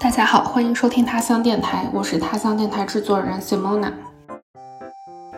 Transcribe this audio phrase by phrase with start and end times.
[0.00, 3.92] 大家好，欢迎收听他乡电台，我是他乡电台制作人 Simona。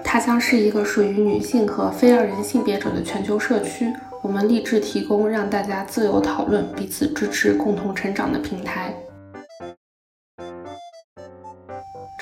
[0.05, 3.91] 他乡是一个属于女性和非二人性别者的全球社区，
[4.23, 8.95] 我们立志提供让大家自由讨论、彼此支持、共同成长的平台。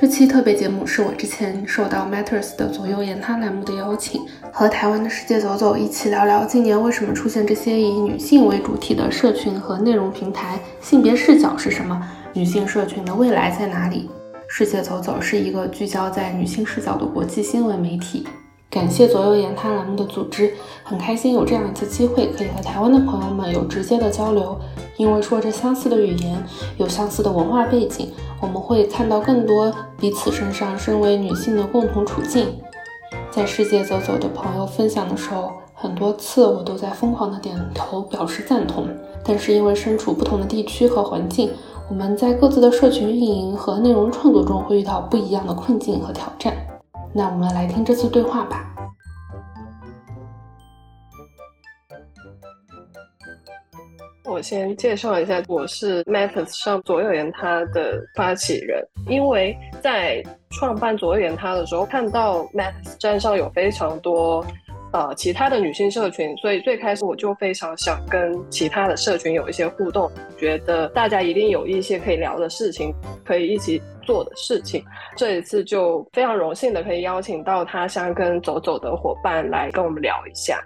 [0.00, 4.20] 这期特别节目是我之前受到 Matters 的左右言他栏目的邀请，
[4.52, 12.00] 和台湾的世界走走一起聊聊今年为什么出现这些以女性为主体的社群和内容平台，性别视角是什么，
[12.32, 14.08] 女性社群的未来在哪里？
[14.46, 18.25] 世界走走是一个聚焦在女性视角的国际新闻媒体。
[18.70, 20.53] 感谢左右言他栏目的组织，
[20.84, 24.56] 很开心有这样一次机会，可以和台湾的朋友们有直接的交流。
[24.96, 26.36] 因为说着相似的语言，
[26.76, 32.56] 有相似的文化背景，我们会看到更多彼此身上身为女性的共同处境。
[33.30, 38.86] 在世界走走的朋友分享的时候，很多次我都在疯狂的点头表示赞同。
[39.24, 41.50] 但是因为身处不同的地区和环境，
[41.88, 46.55] 我们在各自的社群运营和内容创作中会遇到不一样的困境和挑战。
[47.12, 48.75] 那我们来听这次对话吧。
[54.29, 58.87] 我先介绍一下，我是 Matters 上左右言他的发起人。
[59.09, 64.45] 因为在创办左右言他的时候，看到 Matters 站上有非常多
[64.93, 73.81] 呃其他的女性社群，所以最开始我就非常想跟其他的社群有一些互动，觉得大家一定有一些可以聊的事情，可以一起。
[74.09, 74.83] 做的事情，
[75.19, 80.59] 这一次就非常荣幸的可以邀请到他乡跟走走的伙伴来跟我们聊一下。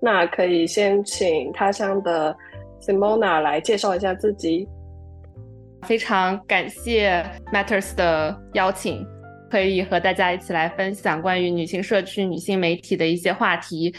[0.00, 2.32] 那可以先请他乡的
[2.80, 4.68] Simona 来介绍一下自己。
[5.82, 9.06] 非常感谢 Matters 的邀请，
[9.50, 13.94] 可以和大家一起来分享关于女性社区、女性媒体的一些话题。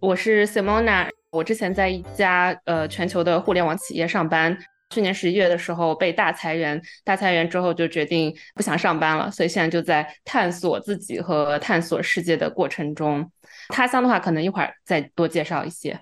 [0.00, 4.56] 我是 Simona，我之前在一家呃全球的互联网企业上班。
[4.90, 13.28] 去年十一月的时候被大裁员，大裁员之后就决定不想上班了，所以现在就在探索自己和探索世界的过程中。
[13.70, 15.98] 他乡的话，可能一会儿再多介绍一些。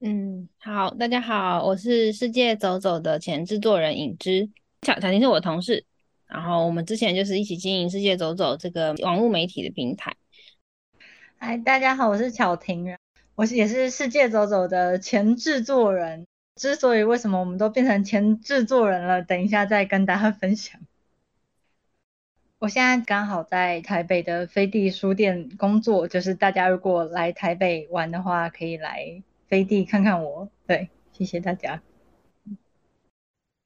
[0.00, 4.50] 嗯，好，大家好，我是世界走走的前制作人尹之，
[4.82, 5.86] 巧巧婷是我同事，
[6.26, 10.14] 然后我们之前就是一起经营世界走走这个网络媒体的平台。
[11.38, 12.96] 嗨，大家好，我是巧婷，
[13.34, 16.26] 我是也是世界走走的前制作人。
[16.56, 20.80] 之所以为什么我们都变成前制作人了，等一下再跟大家分享。
[22.58, 29.22] 我现在刚好在台北的飞地书店工作，就是大家如果来台北玩的话，可以来
[29.54, 30.48] 飞地看看我。
[30.66, 31.80] 对，谢谢大家。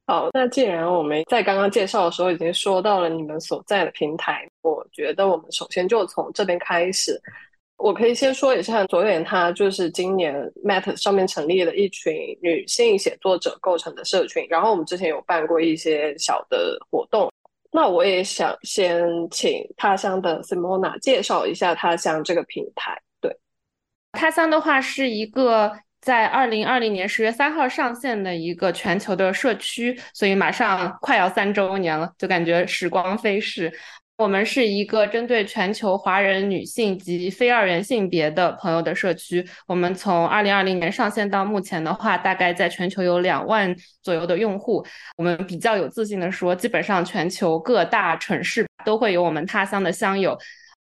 [0.06, 7.18] 好，那既然我们在刚刚介绍的时候已经说到了你们所在的平台，我觉得我们首先就从这边开始。
[7.78, 17.32] 我可以先说一下，左眼他就是今年 Mat 上面成立了一群女性写作者构成的社群，然后我们之前有办过一些小的活动。
[17.70, 23.00] 那我也想先请他乡的 Simona 介绍一下他乡这个平台。
[24.12, 33.72] 他乡的话是一个在二零二零年十月三号上线的一个全球的社区，所以马上快要三周年了，就感觉时光飞逝。
[34.16, 39.46] 我们是一个针对全球华人女性及非二元性别的朋友的社区。
[39.68, 44.84] 我们从二零二零年上线到目前的话，大概在全球有两万左右的用户。
[45.16, 50.36] 我们比较有自信的说，基本上全球各大城市都会有我们他乡的乡友。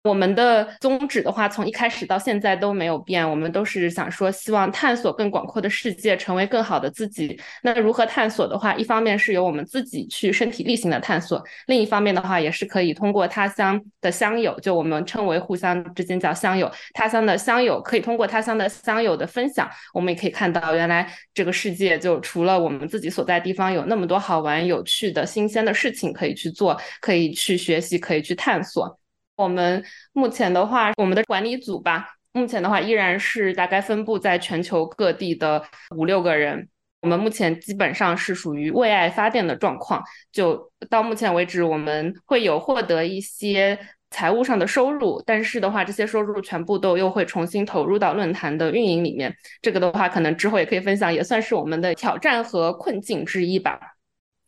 [0.08, 3.30] 我们的宗旨的话，从一开始到现在都没有变。
[3.30, 7.38] 我们都是想说，希望探索更广阔的世界，成为更好的自己。
[7.62, 28.98] 那如何探索的话，一方面是由我们自己去身体力行的探索，另一方面的话，也是可以通过他乡的乡友，就我们称为互相之间叫乡友，他乡的乡友可以通过他乡的乡友的分享，我们也可以看到，原来这个世界就除了我们自己所在地方有那么多好玩、有趣的新鲜的事情可以去做，可以去学习，可以去探索。
[29.38, 29.84] 我们
[30.14, 35.64] 目前的话，我们的管理组吧，目前的话依然是大概分布在全球各地的
[35.96, 36.68] 五六个人。
[37.02, 43.78] 我们目前基本上是属于为爱发电的状况，就到目前为止，我们会有获得一些
[44.10, 49.32] 财务上的收入，但是的话，这些收入全部都又会重新投入到论坛的运营里面。
[49.62, 53.80] 这个的话，可能之后也可以分享，也算是我们的挑战和困境之一吧。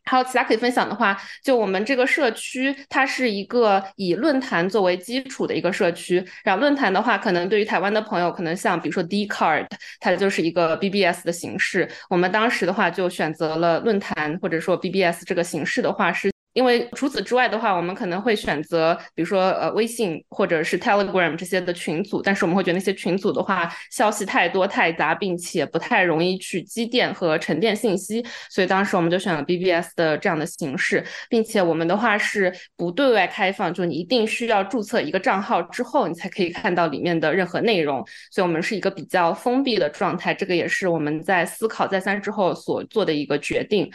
[0.10, 6.26] 还有其他可以分享的话，就我们这个社区，它是一个以论坛作为基础的一个社区。
[6.44, 9.68] 然后论坛的话，可能对于台湾的朋友，可能像比如说 D Card，
[10.00, 11.88] 它就是一个 BBS 的形式。
[12.10, 43.90] 我们当时的话就选择了论坛或者说 BBS 这个形式的话，是因为除此之外的话，我们可能会选择，比如说呃微信或者是 Telegram 这些的群组，但是我们会觉得那些群组的话，消息太多太杂，并且不太容易去积淀和沉淀信息，所以当时我们就选了 BBS 的这样的形式，并且我们的话是不对外开放，就你一定需要注册一个账号之后，你才可以看到里面的任何内容，所以我们是一个比较封闭的状态，这个也是我们在思考再三之后所做的一个决定。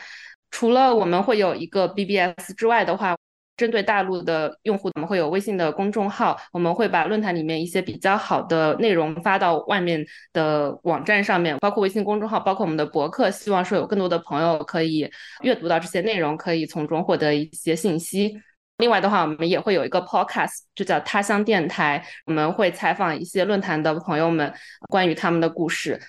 [0.54, 3.16] 除了我们会有一个 BBS 之外的话，
[3.56, 15.10] 针对大陆的用户，我们会有微信的公众号，我们会把论坛里面一些比较好的内容发到外面的网站上面，包括微信公众号，包括我们的博客，希望说有更多的朋友可以
[15.42, 18.40] 阅读到这些内容，可以从中获得一些信息。
[18.78, 24.54] 另外的话，我们也会有一个 Podcast，就叫他乡电台，我们会采访一些论坛的朋友们，
[24.88, 26.00] 关于他们的故事。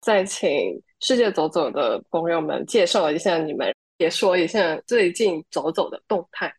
[0.00, 0.48] 再请。
[1.02, 6.52] 世界走走的朋友们，介绍一下你们，也说一下最近走走的动态。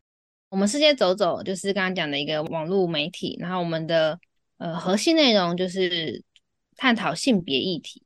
[0.49, 4.19] 我们世界走走就是刚刚讲的一个网络媒体，然后我们的
[4.57, 6.23] 呃核心内容就是
[6.75, 8.01] 探讨性别议题。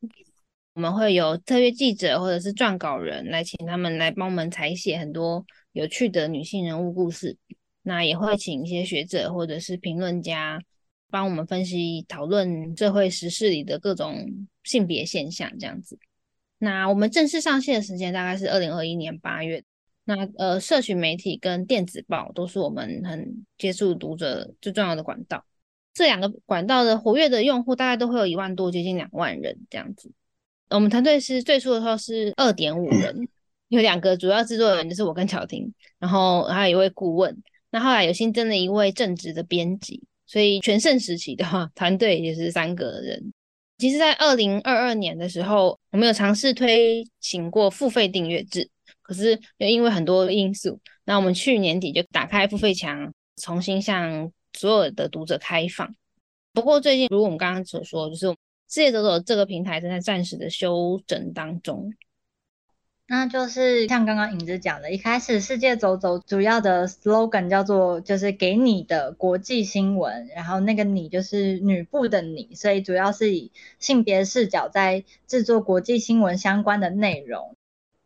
[0.74, 7.38] 我们会有特约记者或者是撰稿人来请他们来帮我们采写很多有趣的女性人物故事，
[7.84, 10.62] 那也会请一些学者或者是评论家
[11.16, 14.30] 帮我们分析讨论社会时事里的各种
[14.66, 15.98] 性别现象，这样子。
[16.58, 19.64] 那我们正式上线的时间大概是二零二一年八月。
[20.04, 25.46] 那呃，社群媒体跟电子报都是我们很接触读者最重要的管道。
[25.94, 30.12] 这两个管道的活跃的用户大概都会有一万多，接近两万人这样子。
[30.70, 33.26] 我们团队是最初的时候是二点五人，
[33.70, 37.42] 有两个主要制作人就是我跟巧婷，然后还有一位顾问。
[37.72, 43.34] 那后来有新增了一位正职的编辑，所以全盛时期的话，团队也是三个人。
[43.78, 48.70] 其实，在二零二二年的时候，我们有尝试推行过付费订阅制，
[49.02, 55.94] 可是又因为很多因素，那我们去年底就打开付费墙，重新向所有的读者开放。
[56.54, 58.36] 不过，最近如我们刚刚所说，就是世
[58.76, 61.92] 界走走这个平台正在暂时的修整当中。
[63.08, 77.56] 那就是像刚刚影子讲的，一开始世界走走主要的 slogan 叫做就是给你的国际新闻，然后那个你就是女部的你，所以主要是以性别视角在制作国际新闻相关的内容。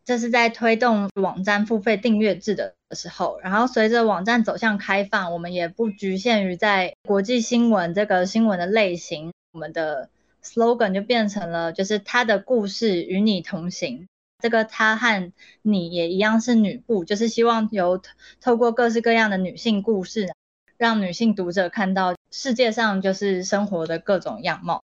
[0.04, 10.10] 这是在推动网站付费订阅制的时候，然后随着网站走向开放，我们也不局限于在国际新闻这个新闻的类型，我们的
[10.44, 14.08] slogan 就变成了就是他的故事与你同行。
[14.42, 18.02] 这个他和你也一样是女部，就是希望由
[18.40, 20.34] 透过各式各样的女性故事，
[20.78, 24.82] 让女性读者看到世界上就是生活的各种样貌。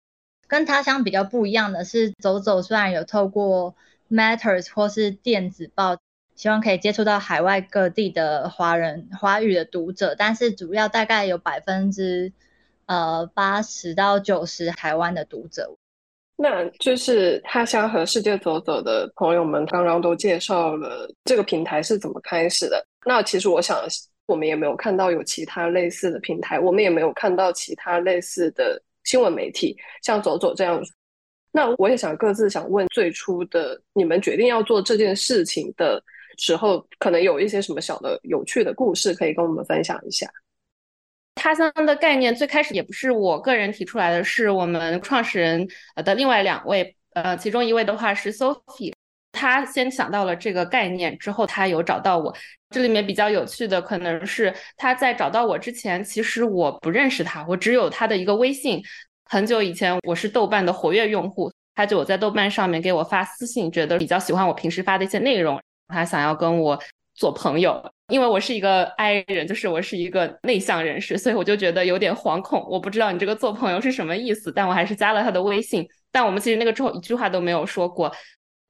[0.49, 3.77] 跟他乡比较不一样的是，走走虽然有透过
[4.11, 5.97] Matters 或是电子报，
[6.35, 12.33] 希望可以接触到海外各地的华人华语的读者，但是主要大概有百分之
[12.87, 15.77] 呃八十到九十台湾的读者。
[16.37, 22.85] 那就是他乡和世界走走的朋友们刚刚都介绍了这个平台是怎么开始的。
[23.07, 23.79] 那其实我想，
[24.27, 30.83] 我们也没有看到有其他类似的平台，我们也没有看到其他类似的新闻媒体像走走这样。
[31.53, 36.03] 那我也想各自想问，最初的你们决定要做这件事情的
[36.37, 40.29] 时候，可能有一些什么小的有趣的故事可以跟我们分享一下。
[41.35, 48.93] 他乡的概念最开始也不是我个人提出来的，是我们创始人的另外两位，呃，其中一位的话是 Sophie，
[49.33, 52.35] 他先想到了这个概念之后，他有找到我。
[52.71, 58.83] 这里面比较有趣的可能是他在找到我之前，其实我不认识他，我只有他的一个微信。
[59.27, 66.81] 很久以前我是豆瓣的活跃用户，他就我在豆瓣上面给我发私信，觉得比较喜欢我平时发的一些内容，他想要跟我。
[67.15, 72.67] 做朋友，因为我是一个 I 人，就是我是一个内向人士，所以我就觉得有点惶恐。
[72.69, 75.87] 我不知道你这个做朋友是什么意思，但我还是加了他的微信。
[76.11, 78.13] 但我们其实那个之后一句话都没有说过。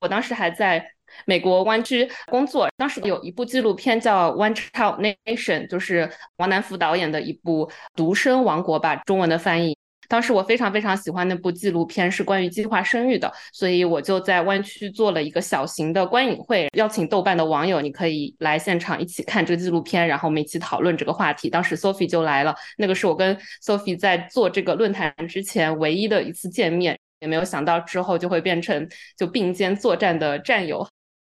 [0.01, 0.85] 我当时还在
[1.25, 9.77] 美国湾区工作，当时有一部纪录片叫《One Child Nation》，就是王南福导演的一部《独生王国》吧，中文的翻译。
[10.08, 21.49] 当时我非常非常喜欢那部纪录片，是关于计划生育的，所以我就在湾区做了一个小型的观影会，邀请豆瓣的网友，你可以来现场一起看这个纪录片，然后我们一起讨论这个话题。
[21.50, 30.87] 当时 Sophie 就来了，那个是我跟 Sophie 在做这个论坛之前唯一的一次见面，也没有想到之后就会变成就并肩作战的战友。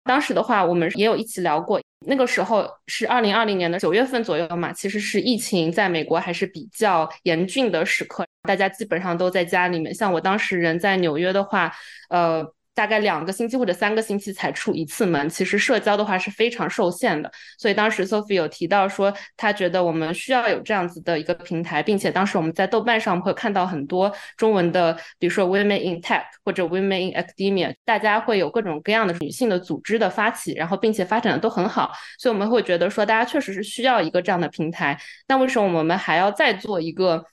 [0.04, 1.82] 当时的话，我们也有一起聊过。
[2.08, 9.94] 那个时候是二零二零年的九月份左右嘛，其实是疫情在美国还是比较严峻的时刻，大家基本上都在家里面。
[9.94, 11.72] 像我当时人在纽约的话，
[12.10, 17.32] 呃，大概两个星期或者三个星期才出一次门，其实社交的话是非常受限的。
[17.58, 31.92] 所以当时 Sophie 有提到说，她觉得我们需要有这样子的一个平台，并且当时我们在豆瓣上会看到很多中文的，比如说 Women in Tech 或者 Women in Academia，大家会有各种各样的女性的组织的发起，然后并且发展的都很好。
[32.20, 35.00] 所以我们会觉得说，大家确实是需要一个这样的平台。
[35.28, 37.26] 那为什么我们还要再做一个？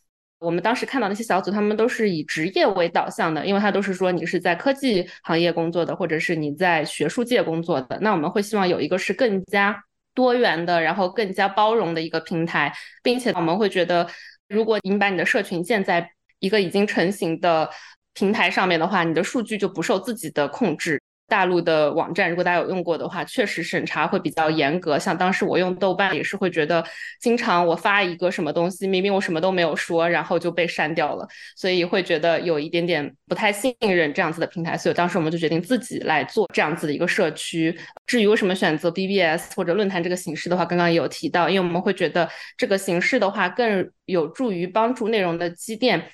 [0.42, 7.96] 我们当时看到那些小组，他们都是以职业为导向的，因为他都是说你是在科技行业工作的，或者是你在学术界工作的。
[8.00, 9.84] 那我们会希望有一个是更加
[10.14, 12.72] 多元的，然后更加包容的一个平台，
[13.02, 14.06] 并且我们会觉得，
[14.48, 17.68] 如果你把你的社群建在一个已经成型的
[18.14, 21.01] 平台上面的话，你的数据就不受自己的控制。
[21.32, 24.98] 大陆的网站，如果大家有用过的话，确实审查会比较严格。
[24.98, 26.84] 像当时我用豆瓣也是会觉得，
[27.22, 34.76] 经常我发一个什么东西，明明我什么都没有说，然后就被删掉了，所以会觉得有一点点不太信任这样子的平台。
[34.76, 37.74] 所以当时我们就决定自己来做这样子的一个社区。
[38.06, 46.10] 至于为什么选择 BBS 或者论坛这个形式的话，刚刚也有提到，因为我们会觉得这个形式的话更有助于帮助内容的积淀。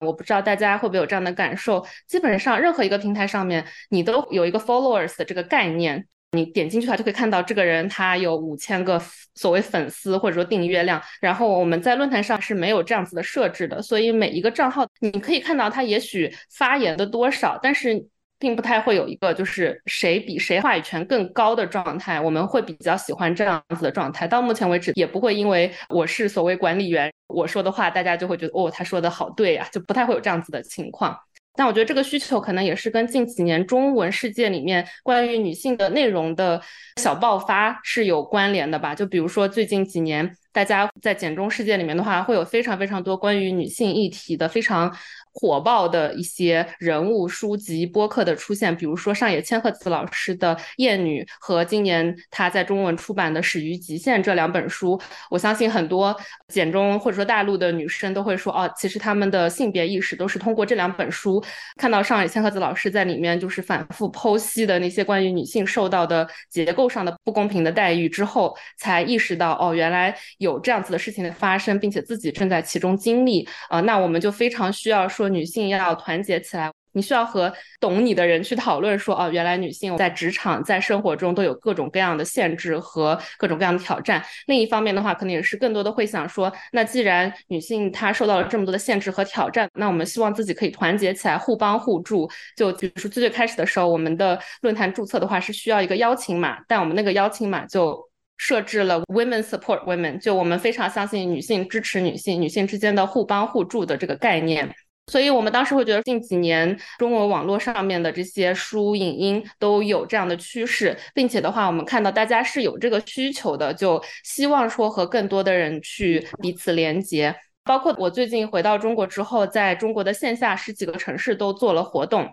[0.00, 9.00] 我不知道大家会不会有这样的感受，基本上任何一个平台上面，你都有一个 followers 的这个概念，你点进去的话就可以看到这个人他有五千个
[9.34, 11.00] 所谓粉丝或者说订阅量。
[11.20, 18.06] 然后我们在论坛上是没有这样子的设置的，所以每一个账号你可以看到他也许发言的多少，但是。
[18.40, 24.26] 并不太会有一个就是谁比谁话语权更高的状态，我们会比较喜欢这样子的状态。
[24.26, 31.16] 到目前为止，也不会因为我是所谓管理员，我说的话大家就会觉得哦，他说的好对呀，就不太会有这样子的情况。
[31.54, 36.58] 但我觉得这个需求可能也是跟近几年中文世界里面关于女性的内容的
[36.96, 38.94] 小爆发是有关联的吧？
[38.94, 44.90] 就比如说最近几年，大家在简中世界里面的话，会有非常非常多关于女性议题的非常。
[45.32, 56.14] 火爆的一些人物、书籍、播客的出现，比如说上野千鹤子老师的《厌女》和今年他在中文出版的《始于极限》这两本书，我相信很多
[56.48, 61.42] 简中或者说大陆的女生都会说，哦，其实他们的性别意识都是通过这两本书
[61.76, 75.08] 看到上野千鹤子老师在里面就是反复剖析的那些关于女性受到的结构上的不公平的待遇之后，才意识到，哦，原来有这样子的事情的发生，并且自己正在其中经历，啊，那我们就非常需要。
[75.20, 78.98] 说女性要团结起来，你需要和懂你的人去讨论。
[78.98, 84.24] 说哦，原来女性在职场、在生活中都有各种各样的限制和各种各样的挑战。
[84.46, 92.26] 另一方面的话，可能也是更多的会想说，那既然女性她受到了这么多的限制和挑战，那我们希望自己可以团结起来，互帮互助。
[92.56, 98.08] 就比如说最最开始的时候，我们的论坛注册的话是需要一个邀请码，但我们那个邀请码就
[98.38, 104.74] 设置了 Women Support Women，就我们非常相信女性支持女性，女性之间的互帮互助的这个概念。
[105.10, 117.34] 所以，我们当时会觉得近几年中国网络上面的这些书、影音都有这样的趋势，并且的话，我们看到大家是有这个需求的，就希望说和更多的人去彼此连接。
[117.64, 122.28] 包括我最近回到中国之后，在中国的线下十几个城市都做了活动。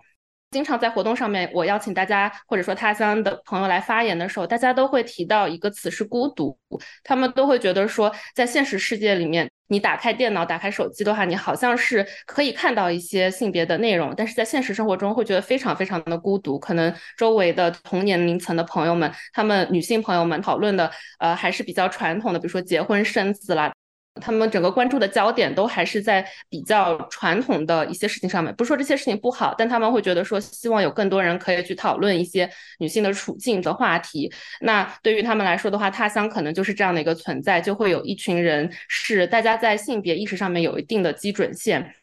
[0.52, 6.56] 经常在活动上面，我邀请大家或者说他乡的朋友来发言的时候，大家都会提到一个词是孤独。
[7.02, 16.58] 他们都会觉得说，在现实世界里面，你打开电脑、打开手机的话，你好像是可以看到一些性别的内容，但是在现实生活中会觉得非常非常的孤独。
[16.58, 23.72] 可能周围的同年龄层的朋友们，他们女性朋友们讨论的，呃，还是比较传统的，比如说结婚生子啦。
[24.20, 32.48] 他们整个关注的焦点都还是在比较传统的一些事情上面，不是说这些事情不好，但他们会觉得说希望有更多人可以去讨论一些
[32.78, 34.32] 女性的处境的话题。
[34.60, 41.94] 那对于他们来说的话，他乡可能就是这样的一个存在，就会有一群人是大家在性别意识上面有一定的基准线，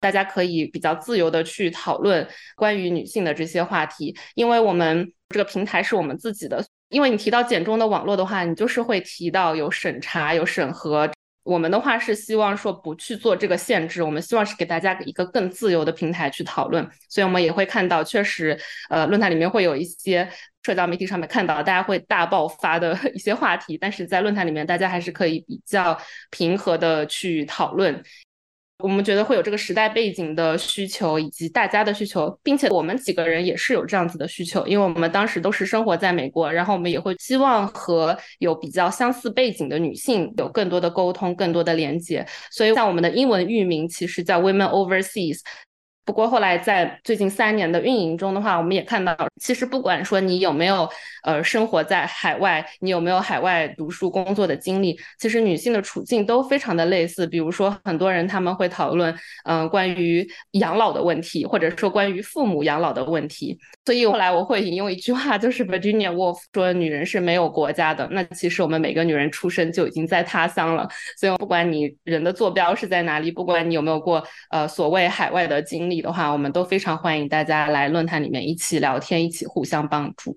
[0.00, 4.16] 大家可以比较自由的去讨论关于女性的这些话题。
[4.34, 11.10] 因为我们这个平台是我们自己的，因为你提到简中的网络的话，你就是会提到有审查、有审核。
[11.44, 18.58] 我们的话是希望说不去做这个限制，我们希望是给大家一个更自由的平台去讨论，所以我们也会看到，确实，
[18.88, 20.28] 呃，论坛里面会有一些
[20.62, 25.96] 社交媒体上面看到大家会大爆发的 一些话题，但是在论坛里面，大家还是可以比较
[26.30, 28.02] 平和的去讨论。
[28.84, 42.26] 我们觉得会有这个时代背景的需求，以及大家的需求，并且我们几个人也是有这样子的需求，因为我们当时都是生活在美国，然后我们也会希望和有比较相似背景的女性有更多的沟通、更多的连接。
[42.50, 45.38] 所以像我们的英文域名，其实叫 Women Overseas。
[46.04, 50.88] 不过后来在最近三年的运营中的话，我们也看到，其实不管说你有没有
[51.22, 57.26] 呃生活在海外，你有没有海外读书工作的经历，其实女性的处境都非常的类似。
[57.26, 63.58] 比如说，很多人他们会讨论嗯关于养老的问题，或者说关于父母养老的问题。
[63.86, 70.86] 所以后来我会引用一句话，就是 Virginia Woolf 说：“女人是没有国家的。”那其实我们每个女人出生就已经在他乡了。
[71.16, 75.93] 所以不管你人的坐标是在哪里，不管你有没有过呃所谓海外的经历。
[76.02, 80.36] 的话，我们都非常欢迎大家来论坛里面一起聊天，一起互相帮助。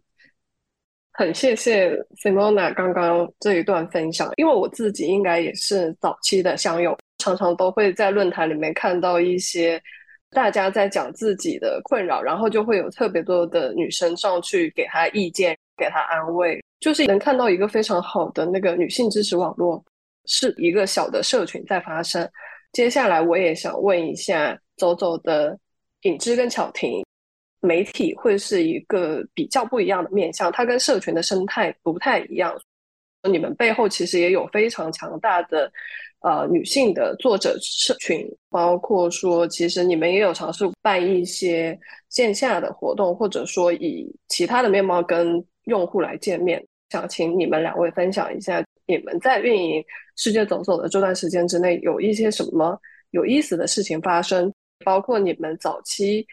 [1.14, 1.92] 很谢谢
[2.24, 9.82] Simona 刚刚这一段分享，因为我自己应该也是早期的乡友，常常都会在论坛里面看到一些
[10.30, 19.84] 大家在讲自己的困扰，然后就会有特别多的女生上去给他意见，给他安慰，就是能看到一个非常好的那个女性支持网络，
[20.26, 22.30] 是一个小的社群在发生。
[22.74, 24.56] 接下来我也想问一下。
[24.77, 25.57] 走走的
[26.03, 27.03] 影之跟巧婷，
[27.60, 32.55] 媒体会是一个比较不一样的面向，它跟社群的生态不太一样。
[33.29, 35.69] 你们背后其实也有非常强大的
[36.22, 41.77] 呃女性的作者社群，包括说其实你们也有尝试办一些
[42.10, 46.63] 线下的活动，或者说以其他的面貌跟用户来见面。
[46.89, 49.84] 想请你们两位分享一下，你们在运营
[50.15, 52.79] 世界走走的这段时间之内，有一些什么
[53.10, 54.53] 有意思的事情发生。
[54.86, 56.25] 包括你们早期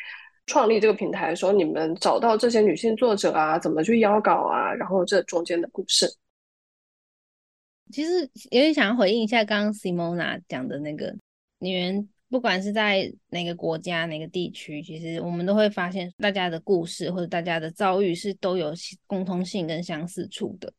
[0.46, 6.06] 创立这个平台的时候，你们找到这些女性作者啊，怎么去邀稿啊，然后这中间的故事。
[7.90, 8.20] 其实
[8.50, 11.14] 有点想要回应一下刚刚 Simona 讲的那个
[11.58, 18.72] 女人，不管是在哪个国家、哪个地区，其实我们都会发现大家的故事或者大家的遭遇是都有
[19.06, 20.72] 共通性跟相似处的，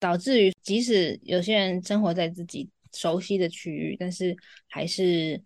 [0.00, 4.36] 导致于即使有些人生活在自己熟悉的区域，但是
[4.66, 5.40] 还是。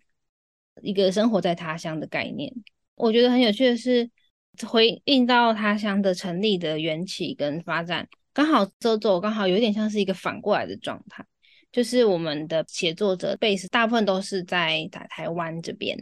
[0.81, 2.51] 一个生活在他乡的概念，
[2.95, 4.09] 我觉得很有趣的是，
[4.67, 11.23] 回应到他乡的成立的缘起跟发展，刚好周周刚好有点像是一个反过来的状态，
[11.71, 15.97] 就是我们的写作者 base 大部分都是在台台湾这边，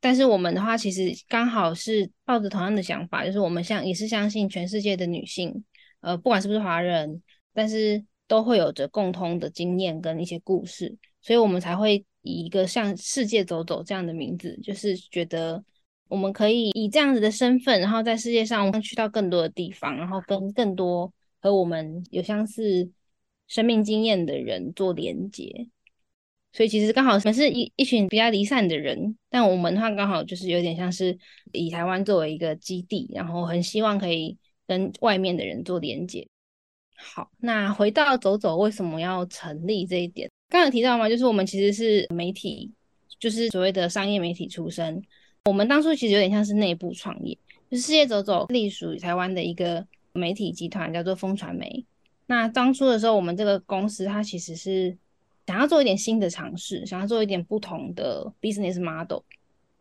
[0.00, 5.64] 但是我们的话其实刚好是抱着同样的想法，就是我们相也是相信全世界的女性，
[6.00, 7.22] 呃，不管是不是华人，
[7.52, 12.06] 但是都会有着共通的经验跟一些故事，所以我们才会。
[12.26, 15.64] 以一个像世界走走这样的名字，就是觉得
[16.08, 22.90] 我们可以以这样子的身份，然后在世界上去到更多的地方，然后跟更多和我们有相似
[23.46, 25.68] 生命经验的人做连接。
[26.52, 31.16] 所以其实刚好我们是一一群比较离散的人，但我们的话刚好就是有点像是
[31.52, 36.26] 以台湾作为一个基地，然后很希望可以跟外面的人做连接。
[36.96, 40.30] 好，那回到走走为什么要成立这一点？
[40.48, 42.72] 刚刚提到嘛，就是我们其实是媒体，
[43.18, 45.02] 就是所谓的商业媒体出身。
[45.44, 47.36] 我们当初其实有点像是内部创业，
[47.70, 51.84] 就是世界走走隶属于台湾的一个媒体集团，叫做风传媒。
[52.26, 54.96] 那当初的时候，我们这个公司它其实是
[55.46, 59.22] 想要做一点新的尝试，想要做一点不同的 business model。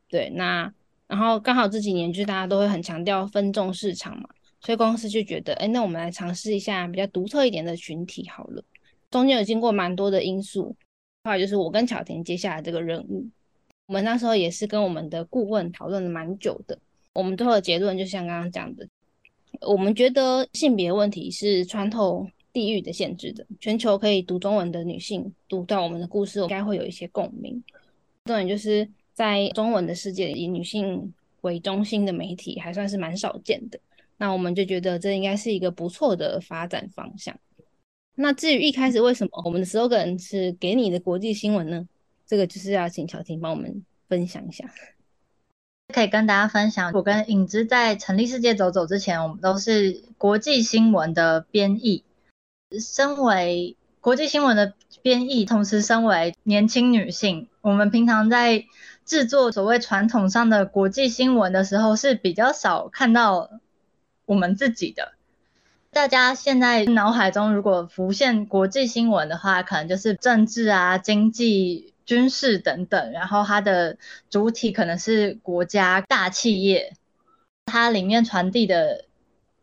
[0.09, 0.71] 对，那
[1.07, 4.29] 然后刚好这几年就是大家都会很强调分众市场嘛，
[4.61, 8.63] 所以公司就觉得，哎，那我们来尝试一下比较独特一点的群体好了。
[9.11, 10.75] 中间有经过蛮多的因素，
[11.23, 13.27] 后来就是我跟巧婷接下来这个任务，
[13.87, 16.77] 我们那时候也是跟我们的顾问讨论了蛮久的。
[17.13, 18.87] 我们最后的结论就像刚刚讲的，
[19.61, 23.45] 我们觉得性别问题是穿透地域的限制的。
[23.59, 27.63] 全球可以读中文的女性读到我们的故事，应该会有一些共鸣。
[28.25, 33.79] 重点就是在中文的世界里，以女性为中心的媒体还算是蛮少见的。
[34.17, 37.37] 那我们就觉得这应该是一个不错的发展方向。
[38.15, 41.87] 那至于一开始为什么我们的 slogan 是给你的国际新闻呢？
[42.25, 44.65] 这个就是要请乔婷帮我们分享一下。
[45.93, 52.03] 可以跟大家分享，我跟影子在成立世界走走之前，我们都是国际新闻的编译。
[52.79, 58.65] 身为国际新闻的编译，同时身为年轻女性，我们平常在
[59.05, 63.49] 制作所谓传统上的国际新闻的时候，是比较少看到
[64.25, 65.14] 我们自己的。
[65.95, 73.95] 大家现在脑海中如果浮现国际新闻的话，可能就是政治啊、经济、军事等等，然后它的
[74.29, 76.91] 主体可能是国家大企业，
[77.65, 79.05] 它里面传递的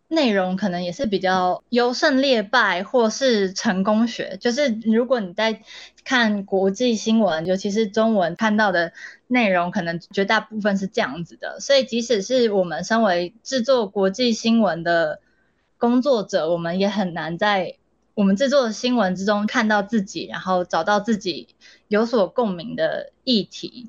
[0.08, 4.38] 内容可能也是比较优胜劣败或是成功学。
[4.40, 5.60] 就是如果你在
[6.02, 8.94] 看国际新闻，尤其是中文看到的
[9.26, 11.60] 内容，可能绝大部分是这样子的。
[11.60, 15.20] 所以即使是我们身为制作国际新闻的，
[15.82, 17.74] 工作者，我们也很难在
[18.14, 21.48] 我们制作的新闻之中看到自己，然后找到自己
[21.88, 23.88] 有所共鸣的议题。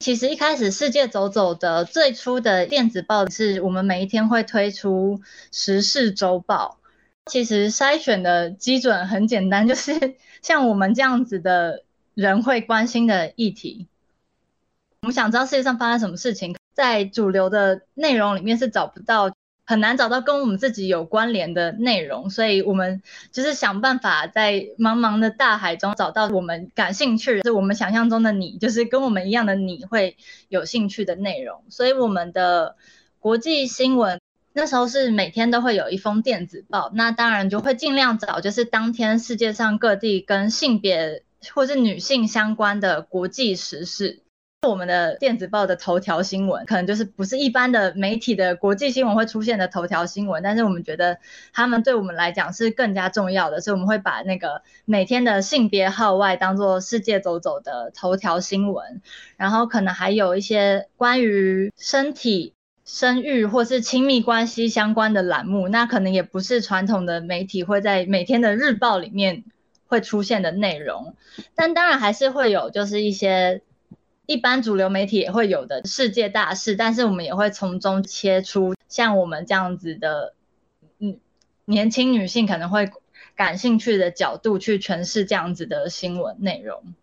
[0.00, 5.20] 其实一开始世界走走的最初的电子报是我们每一天会推出
[5.52, 6.80] 时事周报。
[7.26, 13.86] 其实筛选的基准很简单，就是像我们这样子的人会关心的议题。
[15.02, 19.30] 我们想知道世界上发生什么事情，在主流的内容里面是找不到。
[19.66, 30.16] 很难找到跟我们自己有关联的内容，所以我们就是想办法在茫茫的大海中找到我们感兴趣，是我们想象中的你，就是跟我们一样的你会
[30.48, 31.62] 有兴趣的内容。
[31.70, 32.76] 所以我们的
[33.18, 34.20] 国际新闻
[34.52, 41.22] 那时候是每天都会有一封电子报，那当然就会尽量找就是当天世界上各地跟性别
[41.54, 44.23] 或是女性相关的国际时事。
[44.64, 51.18] 我们的电子报的头条新闻，可能就是不是一般的媒体的国际新闻会出现的头条新闻，但是我们觉得
[51.52, 59.00] 他们对我们来讲是更加重要的，所以我们会把那个每天的性别号外当做世界走走的头条新闻，
[59.36, 69.44] 然后可能还有一些关于身体、生育或是亲密关系相关的栏目，那可能也不是传统的媒体会在每天的日报里面
[69.86, 71.14] 会出现的内容，
[71.54, 73.62] 但当然还是会有，就是一些。
[74.26, 80.34] 一般主流媒体也会有的世界大事，但是我们也会从中切出像我们这样子的，
[80.98, 81.18] 嗯，
[81.66, 82.90] 年轻女性可能会
[83.36, 86.94] 感兴趣的角度去诠释这样子的新闻内容。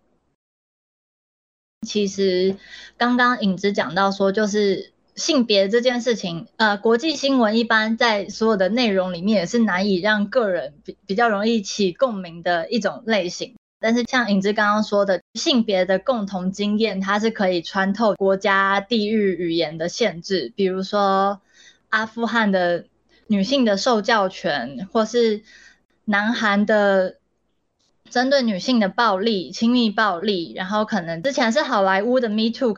[1.86, 2.58] 其实
[2.98, 13.56] 刚刚影子讲到说，就是性别这件事情，呃，国际新闻一般在所有的内容里面也是难以让个人比比较容易起共鸣的一种类型。
[13.82, 20.54] 但是像影子刚刚说的，性别的共同经验，它是可以穿透国家、地域、语言的限制。
[20.56, 21.42] 比如说，
[21.90, 22.86] 阿富汗的
[23.26, 25.42] 女性的受教权，或是
[26.06, 27.16] 南韩的
[28.10, 32.78] 针对女性的暴力、亲密暴力，然后可能之前是好莱坞的 Me Too，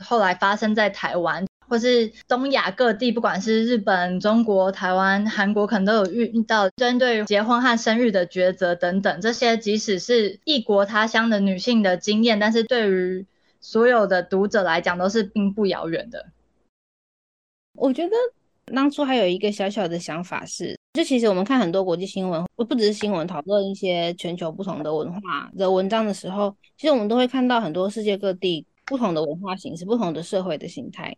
[0.00, 1.46] 后来发生在台湾。
[1.70, 9.20] 或是东亚各地，不管是日本、中国、台湾、韩国，可能都有遇到针对结婚和生育的抉择等等。
[9.20, 13.24] 这些即使是异国他乡的女性的经验，但是对于
[13.60, 16.26] 所有的读者来讲，都是并不遥远的。
[17.74, 18.16] 我觉得
[18.74, 31.16] 当初还有一个小小的想法是，就其实我们看很多国际新闻，不不只是新闻，讨论一些全球不同的文化的文章的时候，其实我们都会看到很多世界各地不同的文化形式、不同的社会的形态。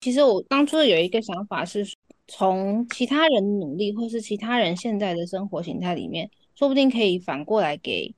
[0.00, 1.84] 其实我当初有一个想法是，
[2.28, 8.14] 从其他人努力，或是其他人现在的生活形态里面，说不定可以反过来给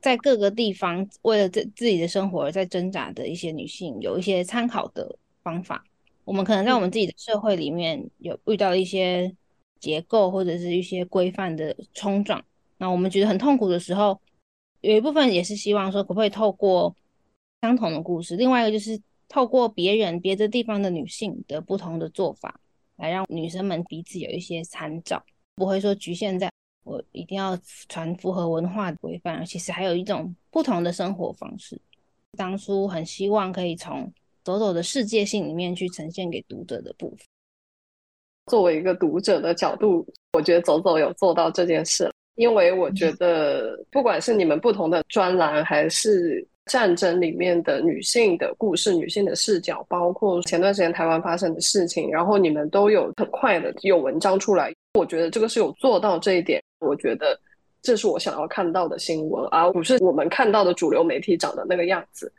[0.00, 5.84] 在各个地方为了自自己的生活而在挣扎的一些女性有一些参考的方法。
[6.24, 9.32] 我们可能在我们自己的社会里面有遇到一些
[9.78, 12.44] 结构或者是一些规范的冲撞，
[12.78, 14.20] 那我们觉得很痛苦的时候，
[14.80, 16.96] 有一部分也是希望说，可不可以透过
[17.62, 19.00] 相同的故事，另外一个就是。
[19.34, 22.60] 透过别人别的地方的女性的不同的做法，
[22.94, 25.20] 来让女生们彼此有一些参照，
[25.56, 26.48] 不会说局限在
[26.84, 31.76] 我一定要传符合文化规范，其实还有一种不同的生活方式。
[32.38, 34.08] 当初很希望可以从
[34.44, 37.18] 走走的世界性里面去呈现给读者的部分。
[38.46, 46.46] 作为一个读者的角度，我觉得走走有做到这件事，因为我觉得不管是你们不同的专栏，还是。
[46.66, 54.72] 战争里面的女性的故事、女性的视角，包括前段时间台湾发生的事情，然后你们都有很快的有文章出来。
[54.94, 56.62] 我觉得这个是有做到这一点。
[56.80, 57.38] 我觉得
[57.82, 62.32] 这是我想要看到的新闻，而不是我们看到的主流媒体长的那个样子。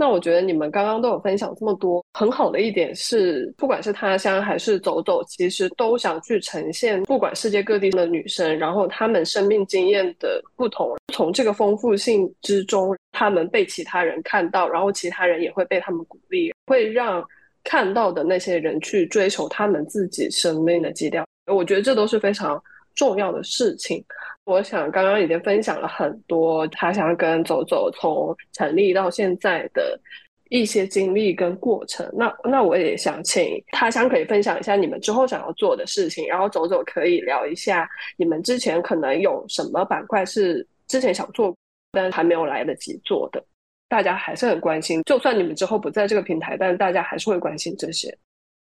[0.00, 17.20] 那我觉得你们刚刚都有分享这么多，很好的一点是，不管是他乡还是走走，其实都想去呈现，不管世界各地的女生，然后她们生命经验的不同，从这个丰富性之中，她们被其他人看到，然后其他人也会被他们鼓励，会让
[17.64, 21.26] 看到的那些人去追求他们自己生命的基调。
[21.52, 22.62] 我觉得这都是非常
[22.94, 24.04] 重要的事情。
[24.48, 30.00] 我想刚刚已经分享了很多他想跟走走从成立到现在的
[30.48, 32.10] 一些经历跟过程。
[32.14, 41.54] 那那我也想请他想可以分享一下你们之后想要做的事情，然后走走可以聊一下你们之前可能有什么板块是之前想做
[41.92, 43.44] 但还没有来得及做的，
[43.86, 45.02] 大家还是很关心。
[45.02, 48.16] 就算你们之后不在这个平台，但是大家还是会关心这些。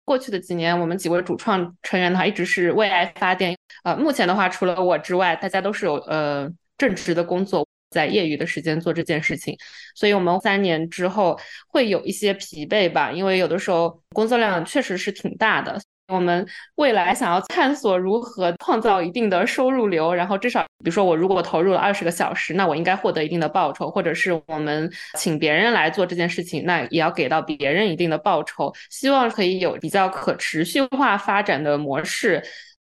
[0.06, 3.56] 过去的几年，我们几位主创成员的话，一直是为爱发电。
[3.84, 9.58] 呃，目前的话，除了我之外，大家都是有呃正职的工作，在业余的时间做这件事情。
[9.96, 15.80] 所以，我们三年之后会有一些疲惫吧，因为有的时候工作量确实是挺大的。
[16.10, 28.72] 我们未来想要探索如何创造一定的收入流，然后至少，比如说我如果投入了二十个小时，那我应该获得一定的报酬，或者是我们请别人来做这件事情，那也要给到别人一定的报酬。
[28.90, 32.44] 希望可以有比较可持续化发展的模式，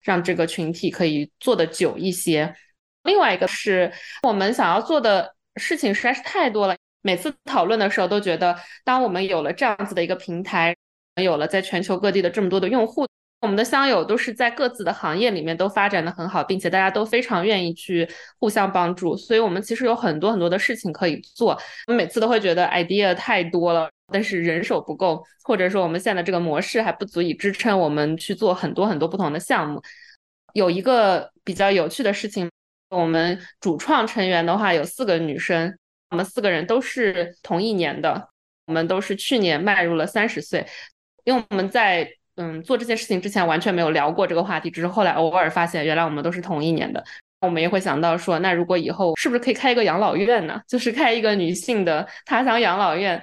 [0.02, 2.54] 让这个群体可以做得久一些。
[3.04, 3.92] 另外一个是
[4.24, 10.76] 我们想要做的事情实在是太多了，每次讨论的时候都觉得，当我们有了这样子的一个平台。
[11.16, 13.06] 有了在全球各地的这么多的用户，
[13.42, 18.08] 我们的乡友都是在各自的行业里面都发展的很好，并且大家都非常愿意去
[18.40, 21.52] 互相帮助，所以我们其实有很多很多的事情可以做。
[21.88, 29.82] 我们每次都会觉得 idea 太多了，但是人手不够，或者说我们现在这个模式还不足以支撑我们去做很多很多不同的项目。
[30.54, 32.50] 有一个比较有趣的事情，
[32.90, 35.78] 我们主创成员的话有四个女生，
[36.10, 38.30] 我们四个人都是同一年的，
[38.66, 40.66] 我们都是去年迈入了三十岁。
[41.24, 47.04] 因为我们在嗯做这件事情之前完全没有聊过这个话题，只是后来偶尔发现，原来我们都是同一年的。
[47.42, 50.60] 我们也会想到说，那如果以后是不是可以开一个养老院呢？
[50.68, 53.22] 就是开一个女性的他乡养老院，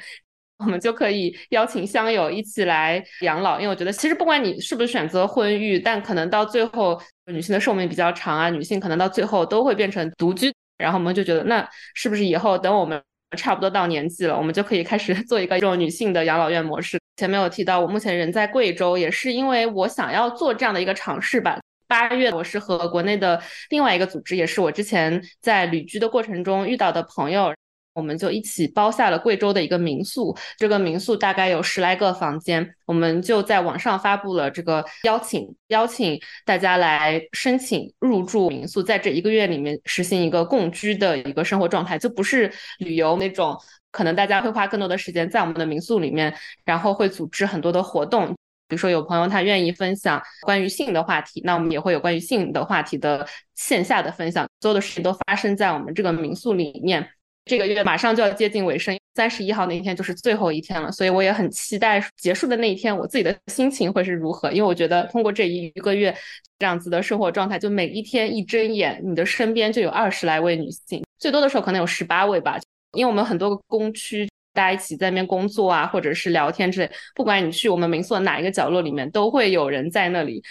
[0.59, 3.61] 我们就可以邀请乡友一起来养老。
[3.61, 10.53] 因为我觉得，其实不管你是不是选择婚育，但可能到最后女性的寿命比较长啊，女性可能到最后都会变成独居。
[10.79, 13.03] 然后我们就觉得，那是不是以后等我们
[13.37, 16.99] 差不多到年纪了，我们就可以开始 做一个这种女性的养老院模式？
[17.17, 21.59] 前面有提到，我目前人在贵州，也是因为我想要做这样的一个尝试吧。
[21.89, 23.41] 八月，我是和国内的
[23.71, 27.55] 另外一个组织，也是我之前在旅居的过程中遇到的朋友。
[27.97, 43.59] 我们就一起包下了贵州的一个民宿，这个民宿大概有十来个房间，我们就在网上发布了这个邀请，邀请大家来申请入住民宿，在这一个月里面实行一个共居的一个生活状态，就不是旅游那种，
[43.91, 48.29] 可能大家会花更多的时间在我们的民宿里面，然后会组织很多的活动，
[48.69, 57.09] 比如说有朋友他愿意分享关于性的话题，那我们也会有关于性的话题的线下的分享，所有的事情都发生在我们这个民宿里面。
[57.47, 64.51] 这个月马上就要接近尾声，三十一号那一天就是最后一天了，所以我也很期待结束的那一天，我自己的心情会是如何。
[64.51, 66.13] 因为我觉得通过这一个月
[66.59, 72.59] 这样子的生活状态，就每一天一睁眼，你的身边就有二十来位女性，最多的时候可能有十八位吧。
[72.95, 80.43] 因为我们很多个工区，大家一起在那边工作啊，或者是聊天之类，不管你去我们民宿的哪一个角落里面，都会有人在那里。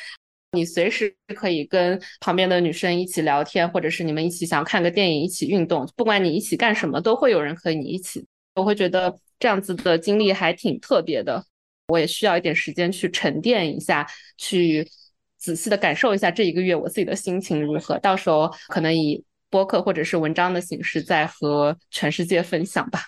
[0.56, 8.26] 你随时可以跟旁边的女生一起聊天，或者是你们一起想看个电影，一起运动，不管你一起干什么，都会有人和你一起。
[8.56, 11.44] 我会觉得这样子的经历还挺特别的。
[11.88, 14.88] 我也需要一点时间去沉淀一下，去
[15.38, 18.00] 仔细的感受一下这一个月我自己的心情如何。
[18.00, 23.02] 到时候可能以播客或者是文章的形式再和全世界分享吧。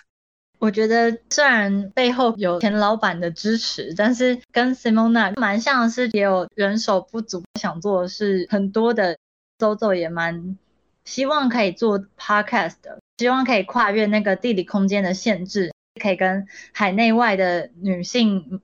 [0.58, 9.16] 我觉得虽然背后有钱老板的支持，但是跟 Simona 蛮像是也有人手不足，想做的是很多的。
[9.58, 10.56] 走走也蛮
[11.04, 18.60] 希望可以做 podcast 的，希望可以跨越那个地理空间的限制，可以跟海内外的女性，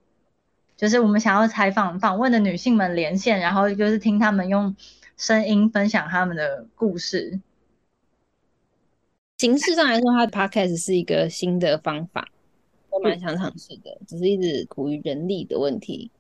[0.77, 4.77] 就是我们想要采访访问的女性们连线，然后就是听他们用
[5.17, 7.41] 声音分享他们的故事。
[9.39, 12.29] 形式上来说，它的 podcast 是一个新的方法，
[12.91, 16.11] 我蛮想尝试的，只是一直苦于人力的问题。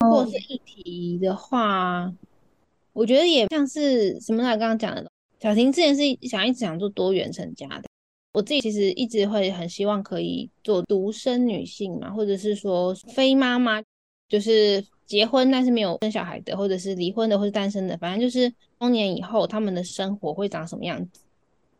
[0.00, 2.12] 或者是议题的话，
[2.92, 5.08] 我觉得也像是什么他刚刚讲的，
[5.40, 7.84] 小婷之前是想一直想做多元成家的，
[8.32, 13.80] 我自己其实一直会很希望可以做独生女性嘛，或者是说非妈妈，
[14.28, 21.20] 就是结婚但是没有生小孩的，或者是离婚的，或是单身的，反正就是中年以后他们的生活会长什么样子。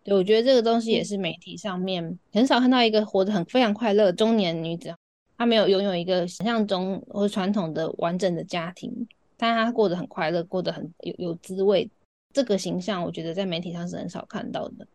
[0.04, 4.94] 对，我觉得这个东西也是媒体上面很少看到一个活得很非常快乐中年女子，
[5.38, 11.88] 她没有拥有一个想象中或传统的完整的家庭，但她过得很快乐，过得很有有滋味。
[12.32, 14.86] 这个形象，我觉得在媒体上是很少看到的，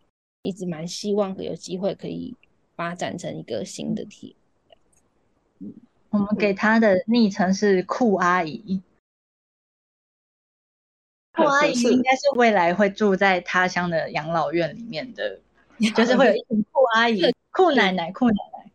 [0.41, 2.35] 一直蛮希望有机会可以
[2.75, 4.35] 发展成一个新的体。
[5.59, 5.73] 嗯，
[6.09, 8.81] 我们给她的昵称是酷阿姨。
[11.37, 15.39] 酷阿姨应该是未来会住在他乡的养老院里面的，
[15.95, 17.21] 就是会有一群酷阿姨、
[17.51, 18.71] 酷奶奶、酷奶奶。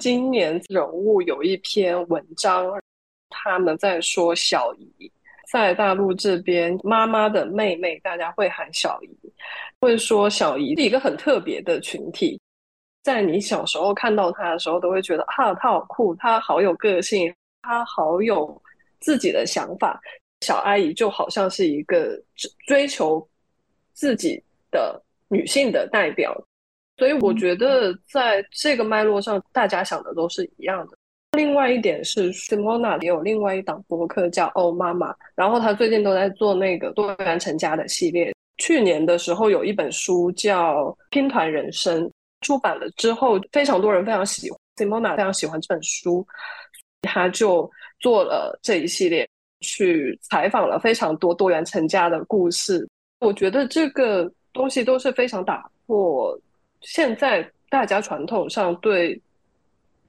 [0.00, 2.66] 今年人物有一篇文章，
[3.28, 5.12] 他们在说小姨，
[5.52, 9.10] 在大陆这边妈妈的妹妹，大家会喊小姨，
[9.78, 12.40] 会说小姨是一个很特别的群体。
[13.02, 18.62] 在你小时候看到她的时候，都会觉得啊，她好酷，她好有个性，她好有
[19.00, 20.00] 自己的想法。
[20.40, 22.20] 小阿姨就好像是一个
[22.66, 23.26] 追求
[23.92, 26.34] 自己的女性的代表，
[26.96, 30.96] 所以我觉得在这个脉络上，大家想的都是一样的。
[31.36, 38.34] 另外一点是，Simona 也有另外一档博客叫《哦妈妈》，然后她最近都在做那个多元成家的系列。
[38.58, 42.04] 去年的时候有一本书叫《拼团人生》，
[42.40, 46.26] 出版了之后，非常多人非常喜欢，Simona 非常喜欢这本书，
[47.02, 49.26] 她就做了这一系列，
[49.60, 52.88] 去采访了非常多多元成家的故事。
[53.20, 56.38] 我觉得这个东西都是非常打破
[56.80, 59.20] 现在大家传统上对。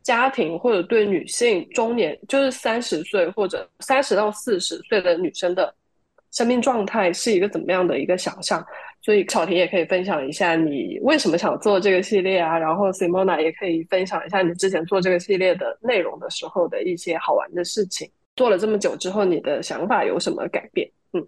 [0.04, 5.72] 家庭或者对女性中年，就是三十岁或者三十到四十岁的女生的
[6.32, 8.66] 生命状态是一个怎么样的一个想象？
[9.04, 18.10] 所以小婷也可以分享一下你为什么想做这个系列啊，然后 Simona 也可以分享一下你之前做这个系列的内容的时候的一些好玩的事情。
[18.36, 20.90] 做了这么久之后，你的想法有什么改变？
[21.14, 21.28] 嗯。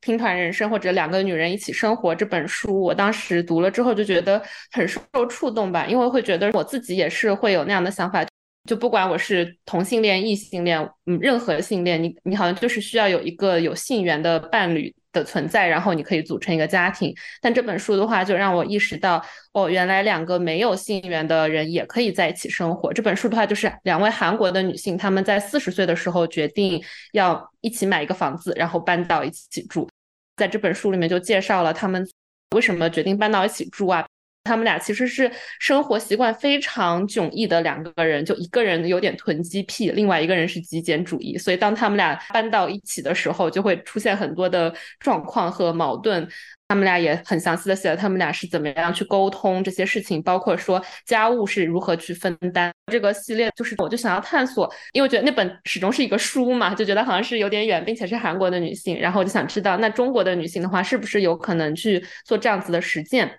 [0.00, 8.24] 拼团人生或者两个女人一起生活这本书，我当时读了之后就觉得很受触动吧，因为会觉得我自己也是会有那样的想法，
[8.64, 17.14] 就不管我是同性恋、异性恋，嗯，任何性恋，你你好像就是需要有一个有性缘的伴侣的存在，然后你可以组成一个家庭。
[17.40, 22.92] 但这本书的话，就让我意识到，哦，原来两个没有性缘的人也可以在一起生活。
[22.92, 29.88] 这本书的话，就是两位韩国的女性，她们在四十岁的时候决定要一起买一个房子，然后搬到一起住。
[30.36, 32.08] 在这本书里面就介绍了她们
[32.54, 34.06] 为什么决定搬到一起住啊？
[34.44, 41.36] 他们俩其实是生活习惯非常迥异的两个人，就一个人有点囤积癖，另外一个人是极简主义。
[41.36, 46.26] 所以当他们俩搬到一起的时候，就会出现很多的状况和矛盾。
[46.70, 52.70] 他们俩也很详细的写了他们俩是怎么样去沟通这些事情，包括说家务是如何去分担。
[52.92, 63.38] 这个系列就是我就想要探索，因为我觉得那本始终是一个书嘛，就觉得好像是有点远，并且是韩国的女性，然后我就想知道那中国的女性的话是不是有可能去做这样子的实践。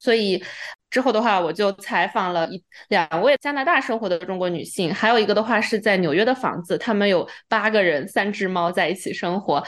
[0.00, 0.42] 所以
[0.90, 9.62] 之后的话，我就采访了一两位加拿大生活的中国女性，还有一个的话是在纽约的房子，他们有八个人，三只猫在一起生活。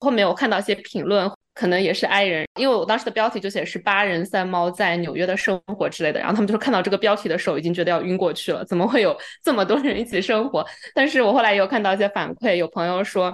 [0.00, 1.30] 后面我看到一些评论。
[1.56, 10.66] 可能也是 i 人，因为我当时的标题就写是八人三猫在纽约的生活之类的，然后他们就是看到这个标题的时候已经觉得要晕过去了，怎么会有这么多人一起生活？
[10.96, 13.32] 但是我后来也有看到一些反馈，有朋友说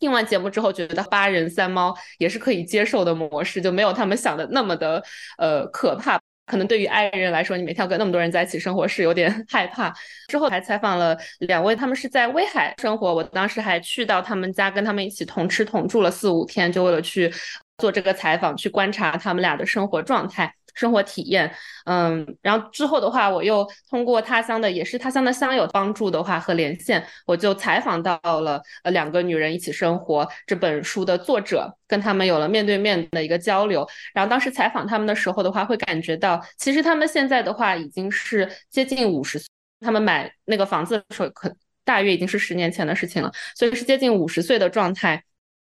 [0.00, 5.00] 听完节目之后觉得八人三猫也是可以接受的模式，就没有他们想的那么的
[5.38, 6.18] 呃可怕。
[6.46, 9.94] 可能对于爱人来说，你每天要跟那么多人在一起生活是有点 害怕。
[10.26, 13.14] 之后还采访了两位，他们是在威海生活。
[13.14, 17.32] 我当时还去到他们家，跟他们一起同吃同住了四五天，就为了去
[17.78, 20.52] 做这个采访，去观察他们俩的生活状态。
[20.74, 21.52] 生活体验，
[21.84, 33.86] 嗯，然后之后的话，我又通过他乡的，也是他乡的乡友帮助的话和连线，我就采访到了呃两个女人一起生活这本书的作者，跟他们有了面对面的一个交流。
[34.14, 39.48] 然后当时采访他们的时候的话，会感觉到其实他们现在的话已经是接近五十岁，
[39.80, 41.52] 他们买那个房子的时候可
[41.84, 45.24] 大约已经是十年前的事情了，所以是接近五十岁的状态。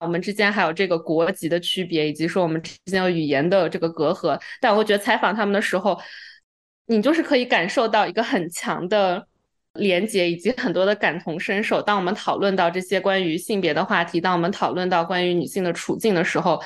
[0.03, 4.37] 我们之间还有这个国籍的区别，以及说我们之间有语言的这个隔阂。
[4.61, 5.97] 但我觉得采访他们的时候，
[6.87, 9.25] 你就是可以感受到一个很强的
[9.75, 11.81] 连接，以及很多的感同身受。
[11.81, 16.61] 当我们讨论到这些关于性别的话题，当我们讨论到关于女性的处境的时候，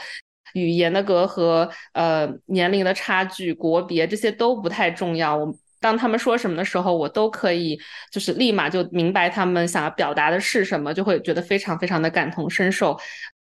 [0.54, 5.36] 语言的隔阂、呃年龄的差距、国别这些都不太重要。
[5.36, 5.54] 我。
[5.80, 7.78] 当他们说什么的时候，我都可以
[8.10, 12.98] 就是立马就明白他们想要表达的是什么，就会觉得非常非常的感同身受。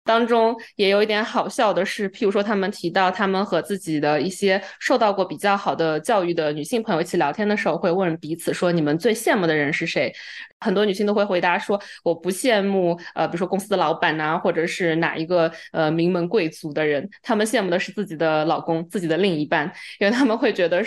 [0.05, 10.11] 当中也有一点好笑的是，譬如说他们提到他们和自己的一些受到过比较好的教育的女性朋友一起聊天的时候，会问彼此说：“你们最羡慕的人是谁？”
[10.61, 20.83] 很多女性都会回答说：“我不羡慕呃，比如说公司的老板呐，或者是哪一个呃名门贵族的人，他们羡慕的是自己的老公、自己的另一半，因为他们会觉得。”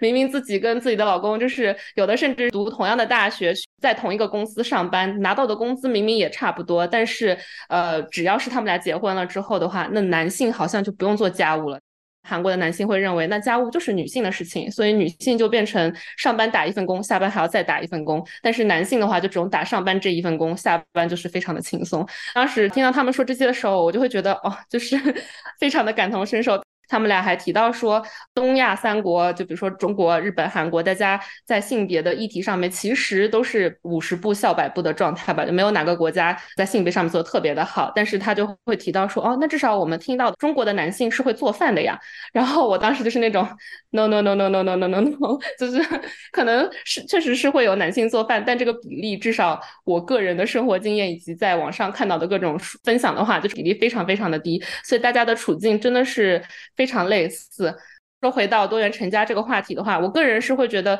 [0.00, 11.78] 明明自己跟自己的老公就是有的，甚至读同样的大学，在同一个公司上班，拿到的工资明明也差不多，但是呃，只要是他们俩结婚了之后的话，那男性好像就不用做家务了。
[12.26, 18.26] 韩国的男性会认为，那家务就是女性的事情，所以女性就变成上班打一份工，下班还要再打一份工。
[18.42, 22.06] 但是男性的话，就只用打上班这一份工，下班就是非常的轻松。
[22.34, 24.98] 当时听到他们说这些的时候，我就会觉得哦，就是
[25.60, 26.63] 非常的感同身受。
[26.88, 37.90] 他们俩还提到说，东亚三国，就比如说中国、日本、韩国，大家在性别的议题上面其实都是五十步笑百步的状态吧，就没有哪个国家在性别上面做的特别的好。
[37.94, 41.98] 但是他就会提到说，哦，那至少我们听到中国的男性是会做饭的呀。
[42.32, 43.46] 然后我当时就是那种
[43.90, 45.82] no no no no no no no no no，就是
[46.32, 54.62] 可能是确实是会有男性做饭，但这个比例至少我个人的生活经验以及在网上看到的各种分享的话，就是比例非常非常的低。
[54.84, 56.42] 所以大家的处境真的是。
[56.76, 57.74] 非常类似。
[58.20, 60.98] 说回到多元成家这个话题的话，我个人是会觉得，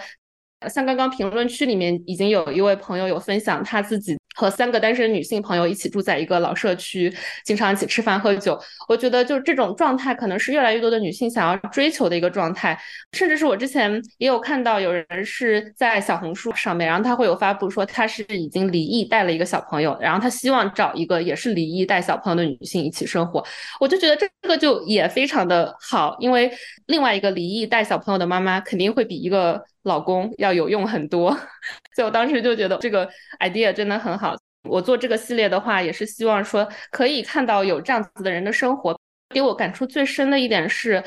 [0.69, 4.17] 像刚刚评论区里面已经有一位朋友有分享他自己。
[4.35, 7.13] 和三个单身女性朋友一起住在一个老社区，
[7.45, 8.59] 经常一起吃饭喝酒。
[8.89, 12.79] 我觉得，就这种状态，可能是越来越多的女性想要追求的一个状态。
[13.13, 23.45] 甚至是我之前也有看到有人是在小红书上面，然后他会有发布说他是已经离异带了一个小朋友，然后他希望找一个也是离异带小朋友的女性一起生活。
[23.79, 26.51] 我就觉得这个就也非常的好，因为
[26.87, 29.65] 另外一个离异带小朋友的妈妈肯定会比一个。
[29.85, 31.31] 老公要有用很多，
[31.95, 33.09] 所以我当时就觉得这个
[33.41, 34.35] idea 真的很好。
[34.69, 38.99] 我做这个系列的话，也是希望说可以看到有这样子的人的生活。
[39.31, 41.03] 给我感触最深的一点是。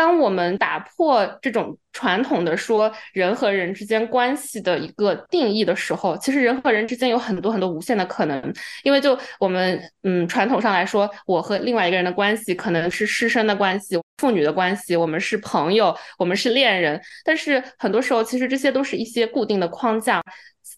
[0.00, 8.42] 当我们打破这种传统的说人和人之间关系的一个定义的时候，其实人和人之间有很多很多无限的可能。
[8.82, 16.98] 因为就我们嗯传统上来说，我和另外一个人的关系可能是师生的关系、父女的关系，我们是朋友，我们是恋人。
[17.22, 20.22] 但是很多时候，其实这些都是一些固定的框架，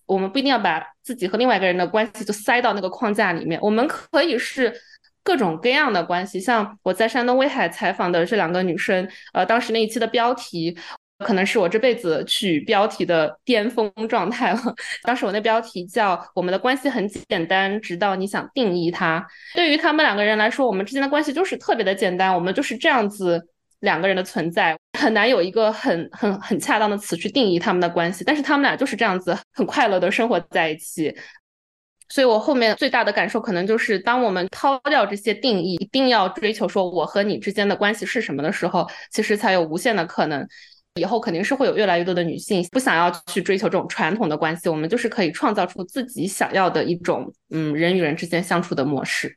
[0.04, 3.56] 我们不一定要把自己和另外一个人的关系就塞到那个框架里面。
[3.62, 4.74] 我们可以是。
[5.24, 10.76] 各种各样的关系，像我在山东威海采访的这两个女生，呃，当时那一期的标题
[11.18, 14.60] 可能是我这辈子取标题的巅峰状态了。
[15.04, 19.24] 当时我那标题叫“我们的关系很简单，直到你想定义它”。
[19.54, 23.40] 对于他们两个人来说，我们之间的关系就是特别的简单，我们就是这样子
[23.80, 28.24] 两个人的存在，很难有一个很很很恰当的词去定义他们的关系。
[28.24, 31.14] 但是他们俩就是这样子很快乐的生活在一起。
[32.12, 40.46] 所以，我后面最大的感受可能就是，当我们抛掉这些定义，一定要追求说我和你之间的关系是什么的时候，其实才有无限的可能。
[40.96, 49.34] 以后肯定是会有越来越多的女性不想要去追求这种传统的关系，我们就是可以创造出自己想要的一种，嗯，人与人之间相处的模式。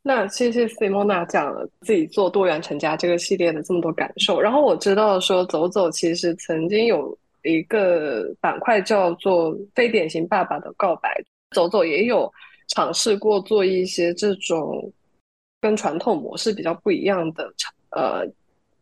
[0.00, 4.40] 那谢谢 Simona 讲了自己做多元成家这个系列的这么多感受。
[4.40, 11.20] 然后我知道说走走其实曾经有一个板块叫做非典型爸爸的告白。
[11.52, 12.32] 走走也有
[12.68, 14.92] 尝试过做一些这种
[15.60, 17.52] 跟传统模式比较不一样的
[17.90, 18.26] 呃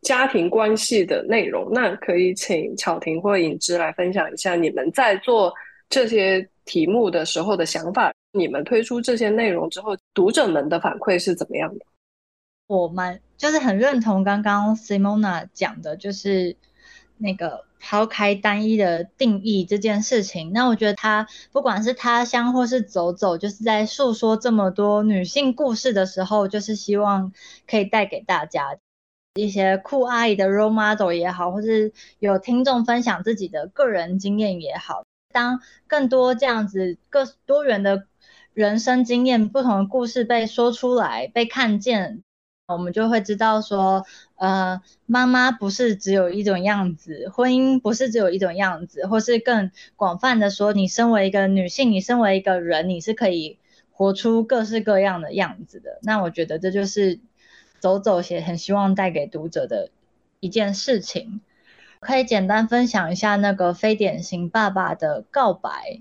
[0.02, 1.68] 家庭关系的内容。
[1.72, 5.52] 那可以请巧婷或影之来分享一下你们在做
[5.88, 8.12] 这些题目的时候的想法。
[8.32, 11.84] 你们推出这些内容之后，读者们的反馈是怎么样的？
[12.68, 16.56] 我蛮就是很认同刚刚 Simona 讲的，就是
[17.18, 17.64] 那个。
[17.80, 27.32] 抛开单一的定义这件事情，那我觉得他不管是他乡或是走走，就是在诉说这么多女性故事的时候，就是希望
[27.66, 28.76] 可以带给大家
[29.34, 38.06] 一些酷阿姨的 role model 也好，或是有听众分享自己的个人经验也好，当更多这样子各多元的
[38.52, 42.22] 人生经验、不同的故事被说出来、被看见。
[42.66, 44.06] 我们就会知道说，
[44.40, 53.58] 呃，妈妈不是只有一种样子，婚姻不是只有一种样子，或是更广泛的说，你身为一个女性，你身为一个人，你是可以
[53.92, 55.98] 活出各式各样的样子的。
[56.00, 57.20] 那我觉得这就是
[57.80, 59.90] 走走写很希望带给读者的
[60.40, 61.42] 一件事情。
[62.00, 66.00] 可以简单分享一下那个非典型爸爸的告白。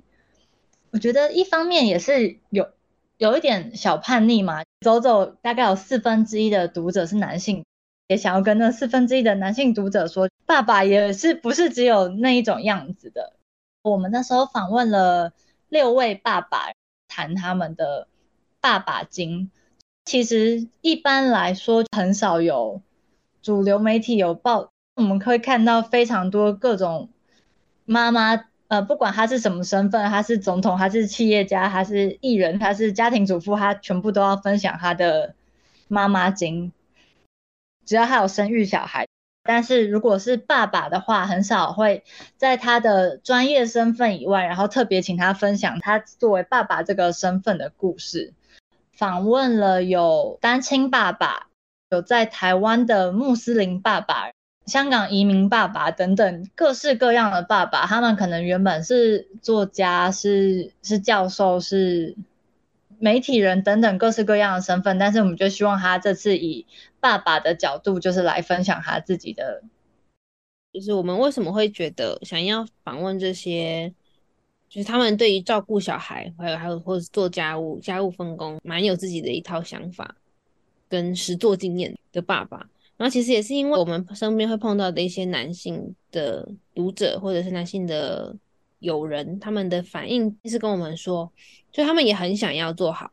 [0.91, 2.69] 我觉得一方面也是有。
[3.17, 7.65] 有一点小叛逆嘛，走走大概有四分之一的读者是男性，
[8.09, 13.33] 也想要跟那四分之一的男性读者说，爸爸也是不是只有那一种样子的。
[13.83, 15.31] 我们那时候访问了
[15.69, 16.71] 六位爸爸，
[17.07, 18.07] 谈他们的
[18.59, 19.51] 爸爸经，
[20.05, 22.81] 其实一般来说很少有
[23.43, 27.09] 主流媒体有报，我们可以看到非常多各种
[27.85, 28.45] 妈妈。
[28.69, 35.35] 呃，不管她是什么身份，她是总统，她是企业家，她是艺人，她是家庭主妇，她全部都要分享她的
[35.87, 36.71] 妈妈经。
[37.89, 39.07] 只要他有生育小孩，
[39.41, 42.03] 但是如果是爸爸的话，很少会
[42.37, 48.35] 在他的专业身份以外，然后特别请他分享他作为爸爸这个身份的故事。
[48.93, 51.47] 访问了有单亲爸爸，
[51.89, 54.29] 有在台湾的穆斯林爸爸。
[54.67, 62.15] 香港移民爸爸等等各式各样的爸爸，他们可能原本是作家、是是教授、是
[62.99, 66.65] 媒体人等等各式各样的身份，但是我们就希望他这次以
[66.99, 69.63] 爸爸的角度，就是来分享他自己的，
[70.73, 73.93] 就是我们为什么会觉得想要访问这些，
[74.69, 80.15] 就是他们对于照顾小孩，还有还有或者做家务、家务分工，蛮有自己的一套想法
[80.87, 82.69] 跟实作经验的爸爸。
[82.97, 86.45] 然后其实也是因为我们身边会碰到的一些男性的
[86.75, 88.35] 读者或者是男性的
[88.79, 91.31] 友人，他们的反应是跟我们说，
[91.71, 93.09] 就他们也很想要做好，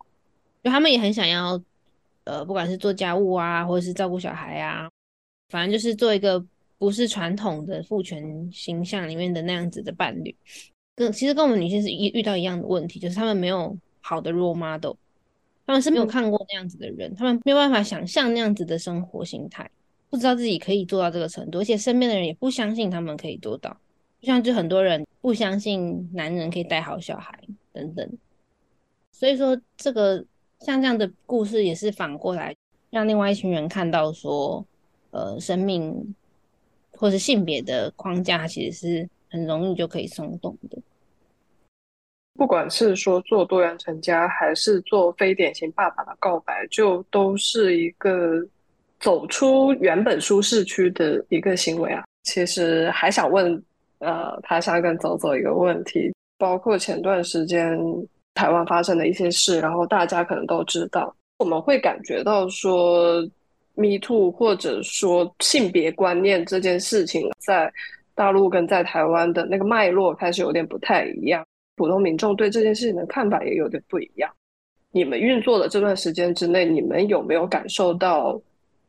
[0.62, 1.60] 就他们也很想要，
[2.24, 4.88] 呃，不管是做家务啊，或者是照顾小孩啊，
[5.48, 6.44] 反正就是做一个
[6.78, 10.34] 不是传统的父权形象里面的那样子的伴侣。
[10.94, 14.94] 跟其实跟我们女性是一遇到一样的问题，就是他们没有好的 role model，
[15.66, 19.70] 他们是没有看过那样子的人，他们没有办法想象那样子的生活形态，
[20.08, 23.76] 不知道自己可以做到这个程度，而且身边的人也不相信他们可以做到。
[24.20, 27.36] 就像就很多人不相信男人可以带好小孩
[27.72, 28.08] 等等，
[29.10, 30.24] 所以说这个
[30.60, 32.54] 像这样的故事也是反过来
[32.90, 34.64] 让另外一群人看到说，
[35.10, 36.14] 呃，生命
[36.92, 40.78] 或是性别的框架其实是很容易就可以松动的。
[42.34, 48.46] 不管是说做多元成家，还是做非典型爸爸的告白，就都是一个
[49.00, 52.04] 走出原本舒适区的一个行为啊。
[52.22, 53.60] 其实还想问。
[53.98, 57.78] 呃，他想跟走走一个问题，包括前段时间
[58.34, 63.22] 台湾发生的一些事，然后大家可能都知道，我们会感觉到说
[63.74, 67.72] ，Me Too 或者说性别观念这件事情，在
[68.14, 71.42] 大陆跟在台湾的那个脉络开始有点不太一样，
[71.76, 74.30] 普通民众对这件事情的看法也有点不一样。
[74.92, 78.38] 你们运作的这段时间之内，你们有没有感受到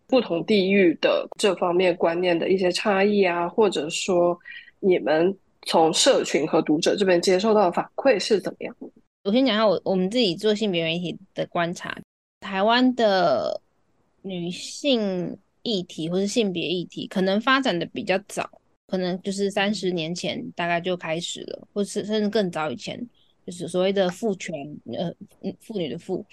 [0.08, 4.38] 不同地域的这方面观念的一些差异啊，或者说？
[4.80, 8.76] 你们从社群和读者这边接受到的反馈是怎么样？
[9.24, 12.00] 我先讲一下我我们自己做性别媒体的观察，
[12.40, 13.60] 台湾的
[14.22, 18.50] 女性议题或是性别议题，可能发展的比较早，
[18.88, 22.98] 可能就是三十年前大概就开始了，或是甚至更早以前，
[23.46, 24.54] 就是所谓的父权，
[24.94, 25.14] 呃，
[25.60, 26.26] 妇女的妇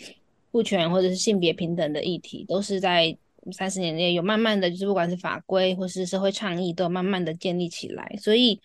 [0.52, 3.16] 父权或者是性别平等的议题，都是在。
[3.52, 8.60] 三十年内有慢慢的就是不管是法规或是社会倡议都慢慢的建立起来，所以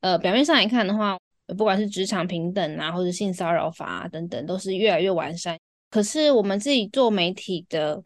[0.00, 1.18] 呃表面上来看的话，
[1.56, 5.58] 不管是职场平等啊或者性骚扰法啊等等，都是越来越完善。
[5.90, 8.02] 可是我们自己做媒体的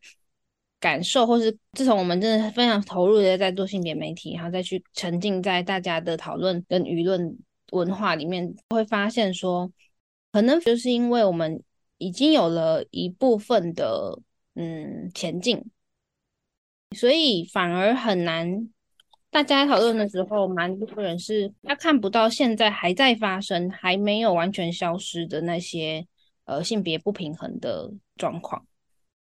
[0.80, 7.38] 感受，或是自从我们真的非常投入的在做性别媒体，然后再去沉浸在大家的讨论跟舆论
[7.70, 9.70] 文化里面，会发现说，
[10.32, 11.62] 可能就是因为我们
[11.98, 14.18] 已经有了一部分的
[14.54, 15.64] 嗯前进。
[16.94, 18.68] 所以反而很难，
[19.30, 26.06] 大家讨论的时候，蛮多人是他看不到现在还在发生、还没有完全消失的那些
[26.44, 28.64] 呃性别不平衡的状况，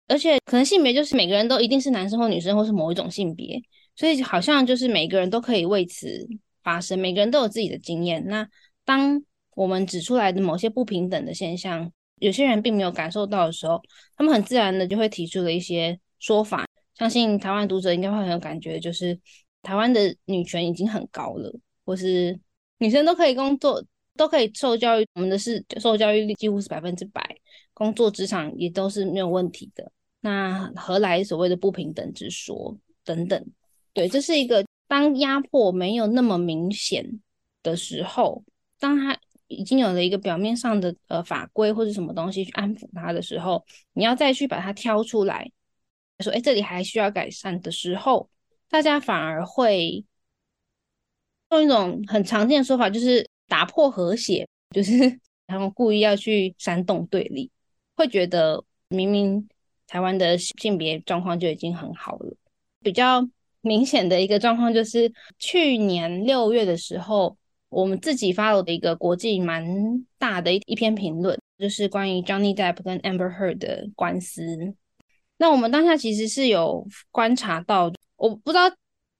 [0.07, 3.61] 而且可能性别就是每个人都一定是男生或女生，或是某一种性别，
[3.95, 6.27] 所以好像就是每个人都可以为此
[6.63, 8.25] 发生，每个人都有自己的经验。
[8.25, 8.47] 那
[8.85, 9.21] 当
[9.55, 13.79] 我们指出来的某些不平等的现象，有些人并没有感受到的时候，
[14.15, 16.65] 他们很自然的就会提出了一些说法。
[16.99, 19.17] 相信台湾读者应该会很有感觉，就是
[19.61, 21.49] 台湾的女权已经很高了，
[21.85, 22.37] 或是
[22.77, 23.81] 女生都可以工作，
[24.17, 27.37] 都可以受教育，我们的是受教育率几乎是百分之百，
[27.73, 29.89] 工作职场也都是没有问题的。
[30.19, 33.45] 那何来所谓的不平等之说等等？
[33.93, 37.21] 对，这是一个当压迫没有那么明显
[37.63, 38.43] 的时候，
[38.77, 45.49] 当他已经有了一个表面上的呃法规或者什么东西去安抚他的时候，你要再去把它挑出来。
[46.23, 48.29] 说，哎，这里还需要改善的时候，
[48.69, 50.03] 大家反而会
[51.51, 57.49] 用一种很常见的说法，就是打破和谐，就是 然后故意要去煽动对立，
[57.95, 59.47] 会觉得明明
[59.87, 62.35] 台湾的性别状况就已经很好了。
[62.81, 63.27] 比较
[63.61, 67.35] 明显的一个状况就是，去年六月的时候，
[67.69, 74.75] 我们自己发了的一个国际蛮大的一一篇评论，就是关于 Johnny Depp 跟 Amber Heard 的官司。
[75.39, 78.71] 那我们当下其实是有观察到，我不知道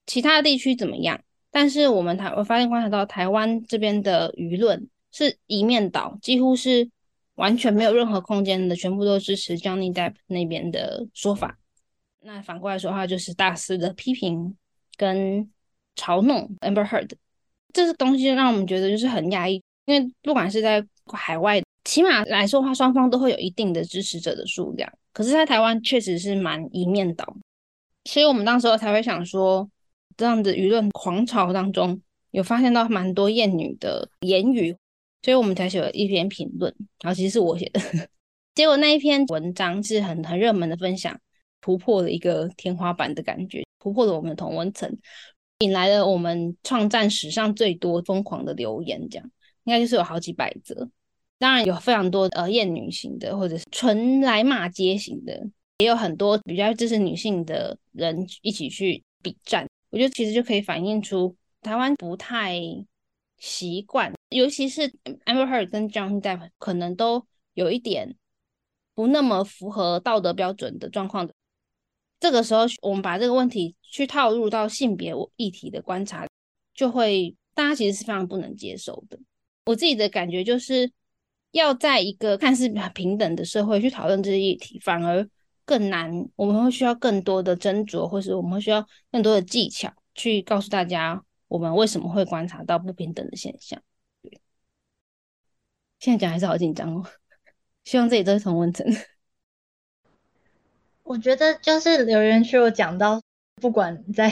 [0.06, 6.90] 其他地区怎么样，但是我们台我发现观察到台湾这边的舆论是一面倒，几乎是
[7.36, 11.58] 完全没有任何空间的，全部都支持 Johnny Depp 那边的说法。
[12.22, 14.58] 那反过来说的话，就是大肆的批评
[14.98, 15.50] 跟
[15.96, 17.12] 嘲弄 Amber Heard，
[17.74, 21.62] 这个东西让我们觉得就是很压抑，因为不管是在海外。
[21.86, 24.92] 起码来说的话，双方都会有一定的支持者的数量。
[25.12, 27.36] 可是，在台湾确实是蛮一面倒，
[28.06, 29.70] 所以我们当时才会想说，
[30.16, 32.00] 这样的舆论狂潮当中，
[32.32, 34.76] 有发现到蛮多艳女的言语，
[35.24, 36.74] 所以我们才写了一篇评论。
[37.02, 37.82] 然后其实是我写的，
[38.56, 41.20] 结果那一篇文章是很很热门的分享，
[41.60, 44.96] 突破了一个天花板的感觉，突破了我们的同温层，
[45.60, 49.32] 引来了我们创战史上最多疯狂的留言，这样
[49.64, 50.90] 应该就是有好几百则。
[51.40, 55.48] 当然有非常多呃厌女型的，或者是纯来骂街型的，
[55.80, 59.66] 也有很多比较支持女性的人一起去比战。
[59.90, 62.62] 我觉得其实就可以反映出台湾不太
[63.38, 64.92] 习惯，尤其是
[65.26, 68.16] Amber Heard 跟 Johnny Depp 可能都有一点
[68.94, 71.34] 不那么符合道德标准的状况的。
[72.20, 76.28] 这个时候，我们把这个问题去套入到性别议题的观察，
[76.74, 79.18] 就会大家其实是非常不能接受的。
[79.66, 80.92] 我自己的感觉就是，
[81.52, 85.28] 要在一个看似平等的社会去讨论这些议题，反而
[85.66, 86.30] 更难。
[86.36, 93.82] 我们会需要更多的斟酌，或是我们会需要更多的技巧去告诉大家，我们为什么会观察到不平等的现象。
[94.22, 94.40] 对，
[96.00, 97.06] 现在讲还是好紧张哦。
[97.84, 98.86] 希望这里都是同温层。
[101.04, 103.20] 我觉得就是留言区有讲到，
[103.56, 104.30] 不管在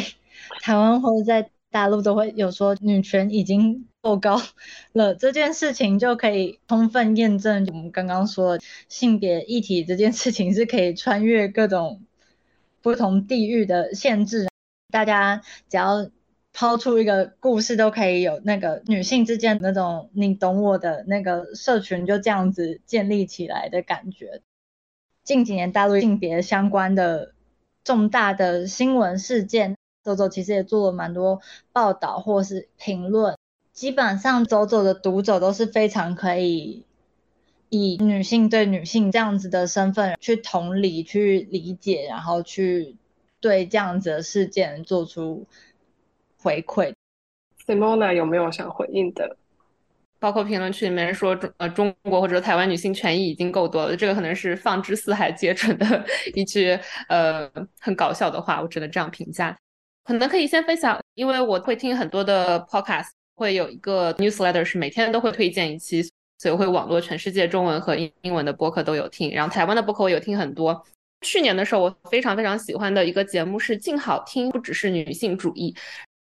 [0.61, 4.41] 台湾或者在大陆，都会有说女权已经够高
[4.93, 8.57] 了这件事情，就可以充分验证我们刚刚说
[8.87, 12.03] 性别议题这件事情是可以穿越各种
[12.81, 14.47] 不同地域的限制。
[14.91, 16.09] 大家只要
[16.53, 24.41] 抛出一个故事，都可以有那个女性之间那种你懂我的那个社群，就这样子建立起来的感觉。
[25.23, 27.33] 近几年大陆性别相关的
[27.83, 29.75] 重大的新闻事件，
[30.07, 31.41] 走走其实也做了蛮多
[31.73, 33.35] 报道或是评论。
[33.73, 36.85] 基本上走走的读者都是非常可以
[37.69, 42.95] 以女性对女性这样子的身份去同理、去理解，然后去
[43.41, 45.45] 对这样子的事件做出
[46.41, 46.93] 回馈。
[47.65, 49.35] Simona 有没有想回应的？
[50.19, 56.03] 包括评论区里面说中呃中国或者台湾女性权益已经够多了，这个可能是放之四海皆准的
[56.33, 57.47] 一句呃
[57.79, 59.55] 很搞笑的话，我只能这样评价。
[60.07, 66.01] 可能可以先分享，因为我会听很多的 podcast，会有一个 newsletter 是每天都会推荐一期，
[66.37, 70.81] 所以会网络全世界中文和英英文的播客都有听，然后台湾的播客我有听很多。
[71.25, 75.75] 去年的时候，我非常非常喜欢的一个节目是静好听，不只是女性主义。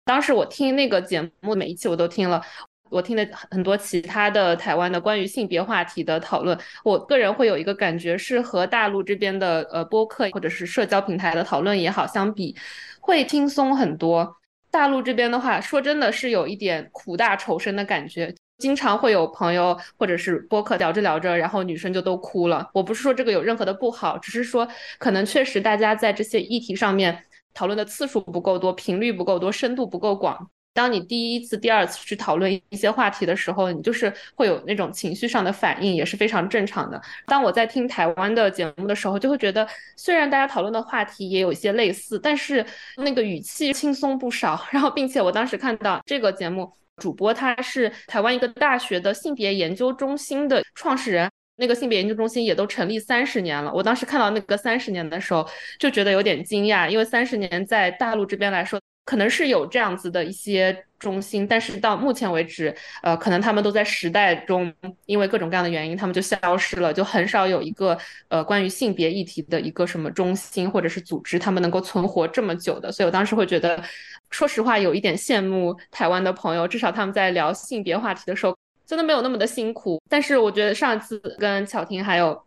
[0.04, 2.40] 当时我听那个节目，每一期我都听了。
[2.88, 12.54] 我听的很多其他的台湾的关于性别话题的讨论，我个人会有一个感觉是和大陆这边的呃播客或者是社交平台的讨论也好相比，
[13.02, 14.36] 会轻松很多。
[14.70, 22.70] 大陆这边的话，说真的是有一点苦大仇深的感觉，经常会有朋友或者是播客聊着聊着，然后女生就都哭了。
[22.72, 24.66] 我不是说这个有任何的不好，只是说
[24.98, 27.22] 可能确实大家在这些议题上面
[27.52, 30.48] 讨论的次数不够多，频率不够多，深度不够广。
[30.74, 37.00] 当你第一次、第二次去讨论一些话题的时候，你就是会有那种情绪上的反应，也是非常正常的。
[37.26, 42.64] 当我在听台湾的节目的时候，就会觉得，虽然大家讨论的话题也有一些类似，但是
[42.96, 44.64] 那个语气轻松不少。
[44.72, 53.70] 然后，并且我当时看到这个节目主播他是台湾一个大学的性别研究中心的创始人，那个性别研究中心也都成立三十年了。
[53.74, 55.46] 我当时看到那个三十年的时候，
[55.78, 58.80] 就觉得有点惊讶，因为三十年在大陆这边来说。
[59.04, 62.72] 可能是有这样子的一些中心，但是到目前为止，
[63.02, 64.72] 呃，可能他们都在时代中，
[65.06, 67.98] 因为各种各样的原因，他们就消失了，就很少有一个
[68.28, 72.92] 呃关于性别议题的一个什么中心或者是组织，他们能够存活这么久的。
[72.92, 73.82] 所以我当时会觉得，
[74.30, 80.00] 说实话，有一点羡慕台湾的朋友，至少他们在聊性别话题的时候，真的没有那么的辛苦。
[80.08, 82.40] 但是我觉得上次跟巧婷还有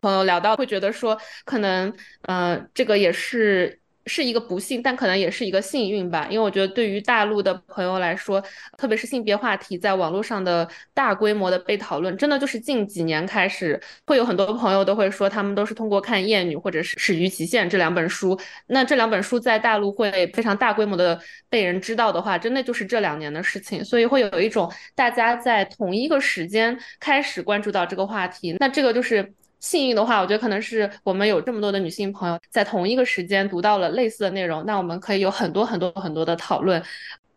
[0.00, 3.81] 朋友聊到，会觉得说，可能，呃，这个也是。
[4.06, 6.26] 是一个不幸，但可能也是一个幸运吧。
[6.30, 8.42] 因为我觉得，对于大陆的朋友来说，
[8.76, 18.38] 特别是性别话题在网络上的大规模的被讨论，真的就是近几年开始，会有很多朋友都会说，他们都是通过看《厌女》或者是《始于极限》这两本书。
[18.66, 23.84] 那这两本书在大陆会非常大规模的被人知道的话，真的就是这两年的事情。
[23.84, 28.56] 所以会有一种大家在同一个时间开始关注到这个话题。
[28.58, 29.32] 那这个就是。
[29.62, 36.82] 幸运的话，我觉得可能是我们有这么多的女性朋友在同一个时间读到了类似的内容，那我们可以有很多很多很多的讨论。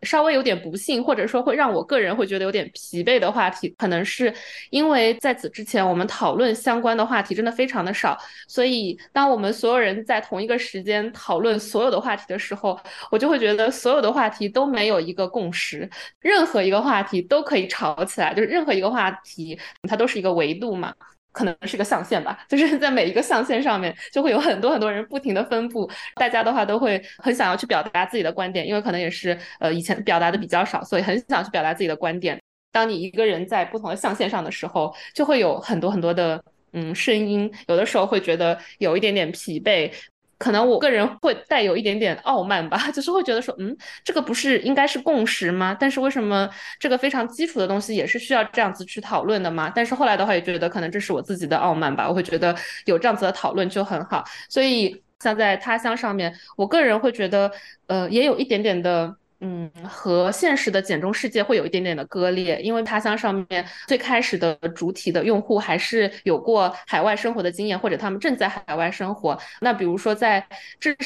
[0.02, 4.32] 稍微有点不幸，或者说会让我个人会觉得有点疲惫的话题，可能是
[4.70, 8.16] 因为在此之前我们讨论相关的话题真的非常的少，
[8.46, 12.78] 所以当我们所有人在同一个时间讨论所有的话题的时候，
[13.10, 15.88] 我就会觉得所有的话题都没有一个共识，
[16.20, 19.58] 任何一个话题都可以吵起来，就是任何一个话题
[19.88, 20.94] 它都是一个维度嘛。
[21.36, 32.40] 可能是个象限吧，就是在每一个象限上面，就会有很多很多人不停的分布，大家的话都会很想要去表达自己的观点，因为可能也是呃以前表达的比较少，所以很想去表达自己的观点。
[32.72, 39.92] 当你一个人在不同的象限上的时候，就会有很多很多的嗯声音，有的时候会觉得有一点点疲惫。
[40.38, 45.76] 可能我个人会带有一点点傲慢吧， 就是会觉得说，嗯，这个不是应该是共识吗？
[45.78, 49.72] 但是为什么这个非常基础的东西也是需要这样子去讨论的吗？
[49.74, 54.24] 但是后来的话也觉得可能这是我自己的傲慢吧，我会觉得有这样子的讨论就很好。
[54.48, 57.50] 所以像在他乡上面，我个人会觉得，
[57.86, 69.38] 呃，也有一点点的嗯，和现实的简中世界会有一点点的割裂，因为他乡上面最开始的主体的用户还是有过海外生活的经验，或者他们正在海外生活。
[69.60, 70.42] 那比如说在
[70.80, 70.96] 至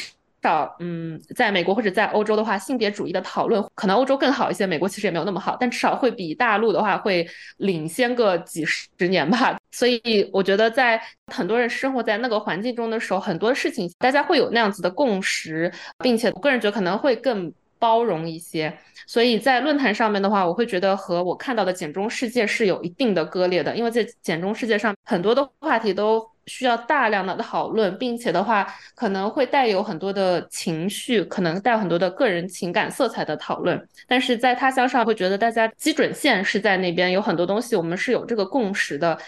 [0.42, 9.58] 少，嗯，在美国或者在欧洲的话，性别主义的讨论可能欧洲更好一些，美国其实也没有那么好，但至少会比大陆的话会领先个几十年吧。
[9.72, 17.52] 所以我觉得在很多人生活在那个环境中的时候，很多事情大家会有那样子的共识，并且我个人觉得可能会更。
[17.80, 18.72] 包容一些，
[19.06, 33.88] 所以在论坛上面的话，我会觉得和我看到的简中世界是有一定的割裂的，因为在简中世界上很多的话题都需要大量的讨论，并且的话可能会带有很多的情绪，可能带很多的个人情感色彩的讨论。
[34.06, 39.18] 但是在他乡上会觉得大家基准线是在那边，有很多东西我们是有这个共识的。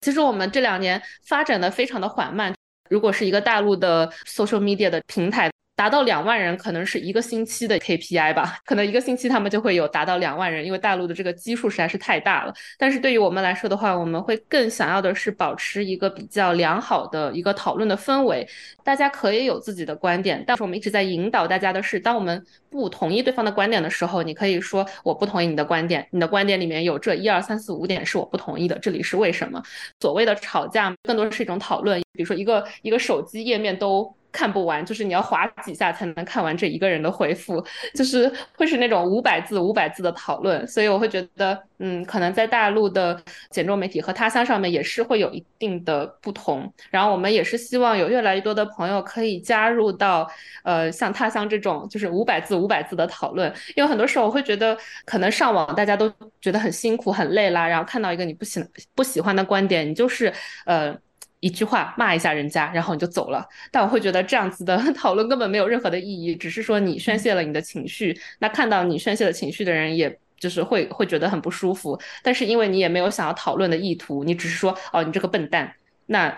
[0.00, 2.54] 其实我们这两年发展的非常的缓慢，
[2.88, 5.50] 如果是一个大陆的 social media 的平台。
[5.78, 12.52] 达到两万人可能是一个星期的 KPI 吧，可能一个星期他们就会有达到两万人，因为大陆的这个基数实在是太大了。
[12.76, 18.44] 但是对于我们来说的话，我们会更想要的是保持一个比较良好的一个讨论的氛围，
[18.82, 29.62] 大家可以有自己的观点，但是我们一直在引导大家的是，当我们不同意对方的观点的时候，你可以说我不同意你的观点，你的观点里面有这一二三四五点是我不同意的，这里是为什么？
[30.00, 34.12] 所谓的吵架更多是一种讨论，比如说一个一个手机页面都。
[34.30, 37.64] 看不完，就是你要划几下才能看完这一个人的回复，
[37.94, 40.66] 就是会是那种五百字、五百字的讨论。
[40.66, 43.20] 所以我会觉得，嗯，可能在大陆的
[43.50, 46.72] 简中媒体和他乡上面也是会有一定的不同。
[46.90, 50.28] 然后我们也是希望有越来越多的朋友可以加入到，
[50.62, 53.52] 呃，像他乡这种就是五百字、五百字的讨论。
[53.76, 58.62] 因为很多时候我会觉得，可能上网大家都觉得很辛苦、很累啦，然后看到一个你不喜
[58.94, 60.32] 不喜欢的观点，你就是
[60.66, 60.96] 呃。
[61.40, 63.46] 一句话骂一下人家，然后你就走了。
[63.70, 68.18] 但我会觉得这样子的 讨论根本没有任何的意义，只是说你宣泄了你的情绪。
[68.40, 71.96] 那看到你宣泄的情绪的人，也就是会会觉得很不舒服。
[72.22, 75.72] 但是因为你也没有想要讨论的意图，你只是说哦，你这个笨蛋。
[76.06, 76.36] 那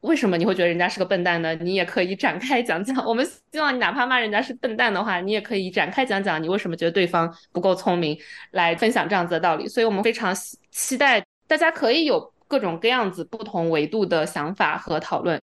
[0.00, 1.54] 为什么你会觉得人家是个笨蛋呢？
[1.54, 2.94] 你也可以展开讲讲。
[3.08, 8.18] 我们希望你哪怕骂人家是笨蛋的话，你也可以展开讲讲你为什么觉得对方不够聪明，
[8.50, 9.66] 来分享这样子的道理。
[9.66, 10.36] 所以我们非常
[10.70, 12.33] 期待大家可以有。
[12.48, 15.40] 各种各样子、不同维度的想法和讨论。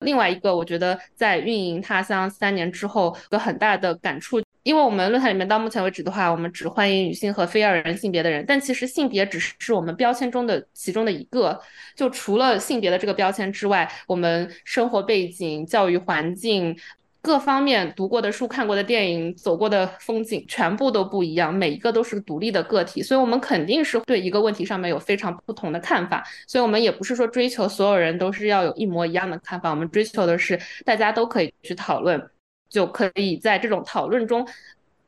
[0.00, 11.60] 另外一个，我觉得在运营他乡三年之后，有很大的感触，因为我们论坛里面到目前为止的话，我们只欢迎女性和非二人性别的人，但其实性别只是我们标签中的其中的一个。
[11.94, 16.76] 就除了性别的这个标签之外，我们生活背景、教育环境。
[17.22, 26.26] 各方面读过的书、看过的电影、走过的风景，全部都不一样，每一个都是独立的个体，所以我们肯定是对一个问题上面有非常不同的看法。
[26.48, 32.20] 所以，我们也不是说追求所有人都是要有一模一样的看法，我们追求的是大家都可以去讨论，
[32.68, 34.44] 就可以在这种讨论中。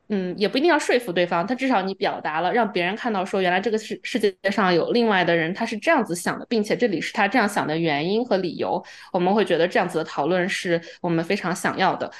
[0.09, 8.83] 嗯，也不一定要说服对方，他至少你表达了，让别人看到说，原来这个世世界上有另外的人，他是这样子想的，并且这里是他这样想的原因和理由。
[9.11, 12.11] 我们会觉得这样子的讨论是我们非常想要的。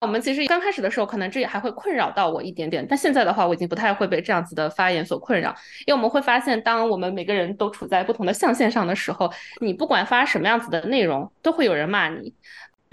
[0.00, 5.48] 我们其实刚开始的时候，可能这也还会困扰到我一点点，但现在的话，我已经不太会被这样子的发言所困扰，
[5.86, 9.32] 因为我们会发现，当我们每个人都处在不同的象限上的时候，
[9.62, 12.34] 你不管发什么样子的内容，都会有人骂你。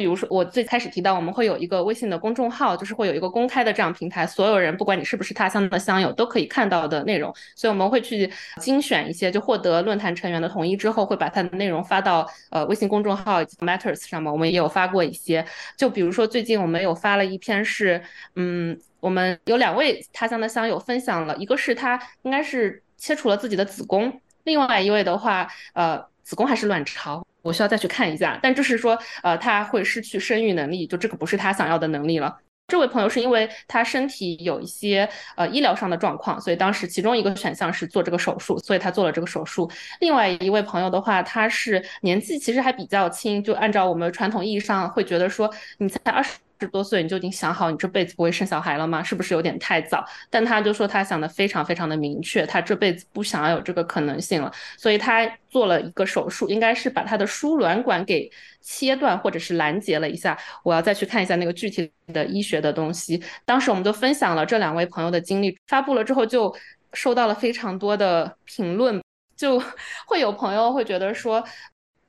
[0.02, 7.32] 比如说，我最开始提到，我们会有一个微信的公众号，就是会有一个公开的这样平台，所有人不管你是不是他乡的乡友，都可以看到的内容。
[7.56, 8.28] 所以我们会去
[8.60, 14.32] 精选一些，就获得论坛成员的同意之后，会把它的内容发到呃微信公众号以及 Matters 上面。
[14.32, 15.46] 我们也有发过一些，
[15.78, 18.02] 就比如说最近我们有发了一篇是，
[18.36, 27.24] 嗯，我们有两位他乡的乡友分享了，一个是他应该是切除了自己的子宫，另外一位的话，呃，子宫还是卵巢。
[27.42, 32.38] 我需要再去看一下，但就是说，呃，他会失去生育能力，就这个不是他想要的能力了。
[32.68, 39.70] 这位朋友是因为他身体有一些呃医疗上的状况，所以当时其中一个选项是做这个手术，所以他做了这个手术。
[40.00, 46.38] 另外一位朋友的话，他是年纪其实还比较轻，就按照我们传统意义上会觉得说，你才二十。
[46.62, 49.02] 十多岁你就已经想好你这辈子不会生小孩了吗？
[49.02, 50.06] 是不是有点太早？
[50.30, 58.30] 但他就说他想的非常非常的明确，他这辈子不想要有这个可能性了，所以他做了一个手术，应该是把他的输卵管给
[58.62, 60.38] 切断或者是拦截了一下。
[60.64, 63.20] 我要再去看一下那个具体的医学的东西。
[63.44, 66.56] 当时我们就分享了这两位朋友的经历，发布了之后就
[66.94, 69.02] 收到了非常多的评论，
[69.36, 69.60] 就
[70.06, 71.44] 会有朋友会觉得说，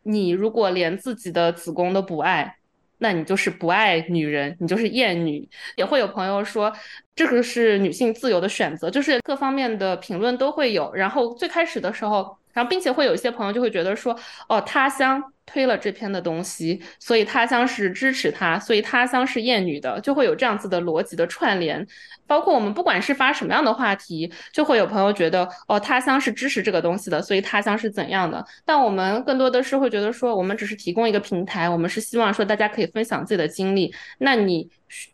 [0.03, 2.59] 你如果连自己的子宫都不爱。
[3.03, 5.47] 那你就是不爱女人，你就是厌女。
[5.77, 6.73] 也会有朋友说，
[7.17, 10.95] 这个是女性自由的选择，就是各方面的评论都会有。
[10.95, 14.17] 然后最开始的时候，然后并且会有一些朋友就会觉得说，
[14.49, 15.21] 哦，他乡
[15.53, 21.87] 推了这篇的东西，所以他乡是支持他，所以他乡是厌女的，就会有这样子的逻辑的串联。
[22.27, 28.43] 包括我们不管是发什么样的话题，就会有朋友觉得哦，他乡是支持这个东西的，所以他乡是怎样的。
[28.65, 33.95] 但我们更多的是会觉得说，我们只是提供一个平台，我们是希望说大家可以分享自己的经历。
[34.19, 34.71] 那你。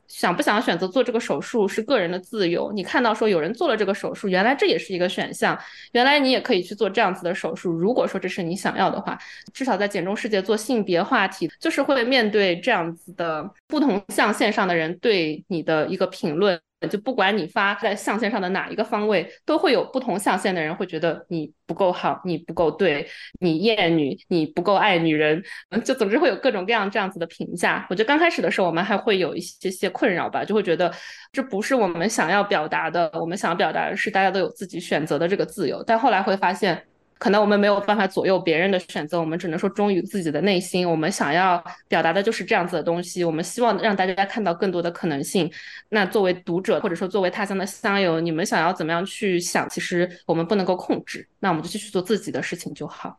[0.08, 2.72] 想不想选择做这个手术是个人的自由。
[2.72, 5.56] 你看到说有人做了这个手术，原来这也是一个选项，
[5.92, 7.70] 原来你也可以去做这样子的手术。
[7.70, 9.16] 如果说这是你想要的话，
[9.52, 16.60] 至少在简中世界做性别话题，就是会面对这样子的不同象限上的人对你的一个评论。
[16.88, 23.04] 就不管你发在象限上的哪一个方位，都会有不同象限的人会觉得你不够好，你不够对，
[23.40, 25.42] 你厌女，你不够爱女人，
[25.84, 27.84] 就总之会有各种各样这样子的评价。
[27.90, 30.88] 我觉得刚开始的时候，我们还会有一些些困扰吧，就会觉得
[31.32, 35.82] 这不是我们想要表达的，我们想要表达的是大家都有自己选择的这个自由。
[35.84, 36.80] 但后来会发现。
[37.18, 40.88] 可能我们没有办法左右别人的选择，我们只能说忠于自己的内心。
[40.88, 43.24] 我们想要表达的就是这样子的东西。
[43.24, 45.50] 我们希望让大家看到更多的可能性。
[45.88, 49.68] 那作为读者，或者说作为他乡的乡友，你们想要怎么样去想？
[49.68, 51.28] 其实我们不能够控制。
[51.40, 53.18] 那我们就继续做自己的事情就好。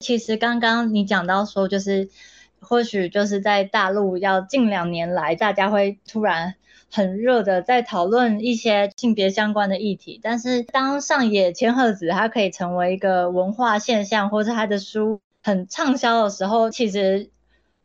[0.00, 2.08] 其实刚刚你讲到说，就是
[2.60, 6.54] 或许就是在大陆要近两年来，大家会突然。
[6.94, 17.30] 很热的在讨论一些性别相关的议题，但是当上野千鹤子她可以成为一个文化现象，或者她的书很畅销的时候，其实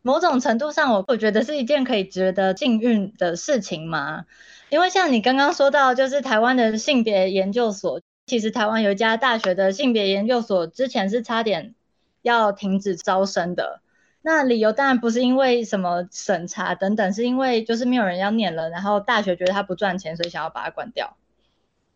[0.02, 4.26] 某种程度上我我觉得是一件可以值得幸运的事情嘛。
[4.68, 11.74] 因为像你刚刚说到，就是台湾的性别研究所，其实台湾有一家大学的性别研究所之前是差点
[12.20, 13.80] 要停止招生的。
[14.20, 21.16] 那理由当然不是因为什么审查等等，是因为就是没有人要念了，然后大学觉得它不赚钱，所以想要把它关掉。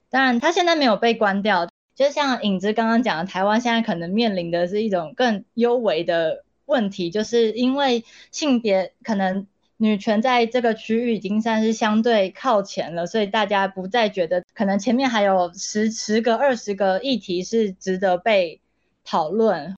[0.09, 9.47] 当然，它现在没有被关掉，就像影子刚刚讲的，台湾现在可能面临的是一种更优微的问题，就是因为性别可能
[9.77, 18.61] 女权在这个区域已经算是相对靠前了，所以大家不再觉得可能前面还有十十个、二十个议题是值得被
[19.05, 19.75] 讨论。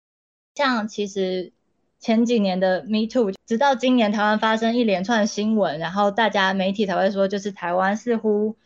[0.55, 1.53] 像其实。
[2.05, 8.57] 前几年的 Me Too，直到今年台湾发生一连串新闻，然后大家媒体才会说，就是台湾似乎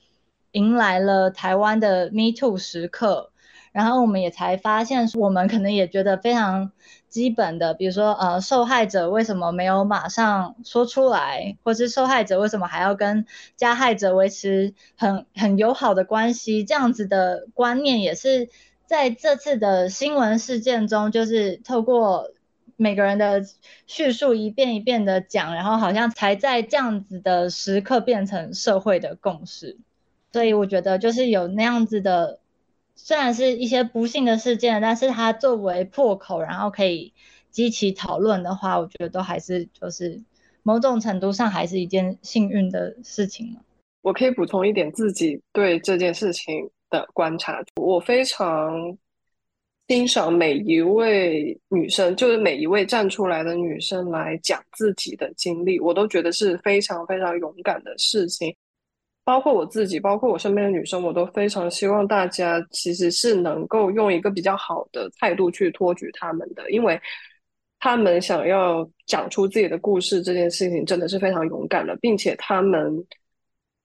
[0.50, 3.30] 迎来了台湾的 Me Too 时刻。
[3.70, 6.72] 然后我们也才发现，我们可能也觉得非常
[7.08, 13.24] 基本的，比如说呃，受害者为什么没有马上说出来，或是受害者为什么还要跟
[13.54, 18.48] 加害者维持很很友好的关系，这样子的观念也是
[18.84, 22.32] 在这次的新闻事件中，就是透过。
[22.80, 23.42] 每个人的
[23.88, 29.76] 叙述一遍一遍的讲，然后好像才在这样子的时刻变成社会的共识。
[30.32, 32.38] 所以我觉得就是有那样子的，
[32.94, 37.12] 虽然是一些不幸的事件，但是它作为破口，然后可以
[37.50, 40.22] 激起讨论的话，我觉得都还是就是
[40.62, 43.56] 某种程度上还是一件幸运的事情
[44.02, 48.96] 我可以补充一点自己对这件事情的观察，我非常。
[49.88, 58.54] 欣赏每一位女生，就是每一位站出来的女生来讲自己的经历，我都觉得是非常非常勇敢的事情。
[59.24, 67.00] 包括我自己，包括我身边的女生，我都非常希望大家其实是能够用一个比较好的态度去托举他们的，因为
[67.78, 72.92] 他们想要讲出自己的故事这件事情真的是非常勇敢的，并且他们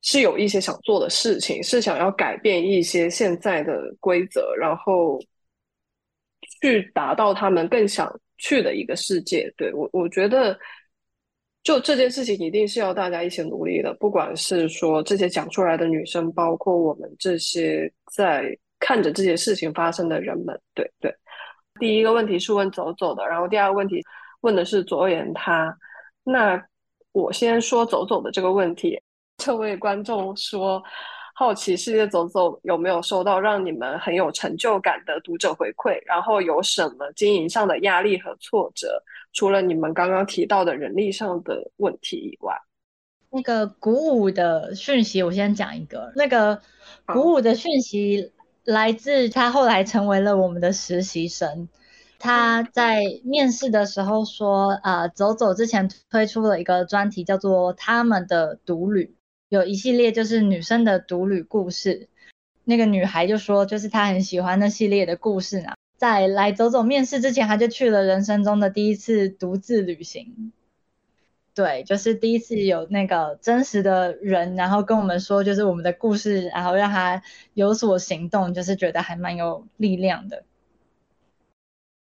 [0.02, 5.18] 是有一些想做的事情，是想要改变一些现在的规则，然后。
[6.64, 10.58] 去达到他们更想去的一个世界，对我，我觉得
[11.62, 13.94] 就这件事情一定是要大家一起努力的。
[14.00, 21.14] 不管是说这些讲出来的女生，包括我们这些在看着这些事情发生的人们，对对。
[21.82, 24.02] 第一个问题是问走走的，然后第二个问题
[24.40, 25.78] 问的是左言他。
[26.24, 26.66] 那
[27.12, 28.98] 我先说走走的这个问题，
[29.36, 30.82] 这位观众说。
[31.36, 36.00] 好奇世界走走有没有收到让你们很有成就感的读者回馈？
[36.06, 39.02] 然后有什么经营上的压力和挫折？
[39.34, 42.56] 除了你们刚刚提到的人力上的问题以外，
[43.32, 46.12] 那个鼓舞的讯息，我先讲一个。
[46.16, 46.62] 那个
[47.08, 48.32] 鼓舞的讯息
[48.64, 51.68] 来自他后来成为了我们的实习生。
[52.20, 59.18] 他在面试的时候说：“啊，走走之前推出了一个专题，叫做他们的独旅。”
[59.54, 62.10] 有一系列就是女生的独旅故事，
[62.64, 65.74] 那个女孩就说，就是她很喜欢那系列的故事呢。
[65.96, 70.52] 在来走走面试之前，她就去了人生中的第一次独自旅行。
[71.54, 77.22] 对，就是第一次有那个真实的人，然后跟我们说，就是我们的故事，然后让她
[77.54, 80.46] 有所行动，就是觉得还蛮有力量的。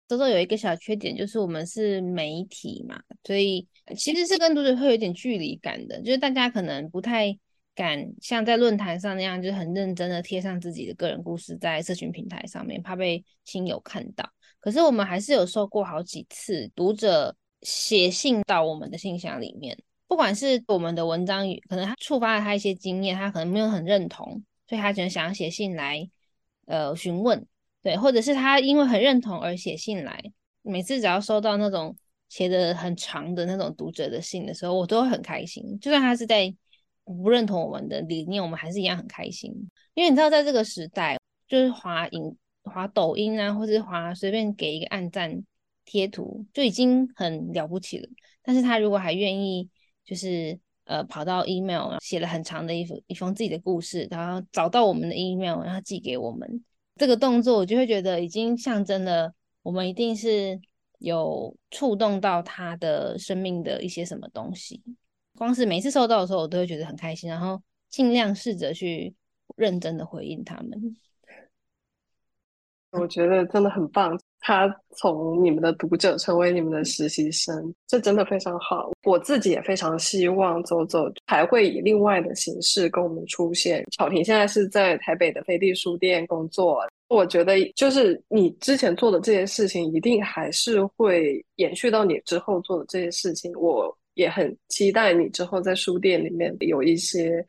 [0.08, 7.38] 周周有一个小缺点，就是我们是媒体嘛，所以其实是跟读者会有点距离感的，就是大家可能不太
[7.74, 14.26] 敢像在论坛上那样，就是很认真的贴上自己的个人故事在社群平台上面，怕被亲友看到。
[14.60, 26.08] 可是我们还是有收过好几次读者写信到我们的信箱里面，不管是我们的文章可能他触发了他一些经验，他可能没有很认同，所以他可能想要写信来
[26.64, 27.46] 呃询问。
[27.82, 30.20] 对，或者是他因为很认同而写信来。
[30.62, 31.96] 每次只要收到那种
[32.28, 35.78] 写的很长的那种读者的信的时候，我都会很开心。
[35.80, 36.54] 就算他是在
[37.04, 39.50] 不认同我们的理念，我们还是一样很开心。
[39.94, 45.42] 因为你知道，在这个时代，就是滑影、滑抖音啊，或者滑随便给一个按赞
[45.86, 48.08] 贴图，就已经很了不起了。
[48.42, 49.70] 但是他如果还愿意，
[50.04, 56.62] 就是呃跑到 email 写了很长的一封一封自己的故事，然后找到我们的 email，然后寄给我们。
[56.98, 59.32] 这个动作，我就会觉得已经象征了
[59.62, 60.60] 我们一定是
[60.98, 64.82] 有触动到他的生命的一些什么东西。
[65.36, 69.14] 光是每次收到的时候，我都会觉得很开心，然后尽量试着去
[69.56, 70.96] 认真的回应他们。
[72.90, 74.18] 我觉得真的很棒。
[74.48, 78.90] 他从你们的读者成为你们的实习生，这真的非常好。
[79.04, 83.84] 我自己也非常希望走走还会以另外的形式跟我们出现。
[83.90, 93.52] 巧婷现在是在台北的飞地书店工作，我觉得就是你之前做的这些事情，一定还是会延续到你之后做的这些事情。
[93.52, 97.44] 我也很期待你之后在书店里面有一些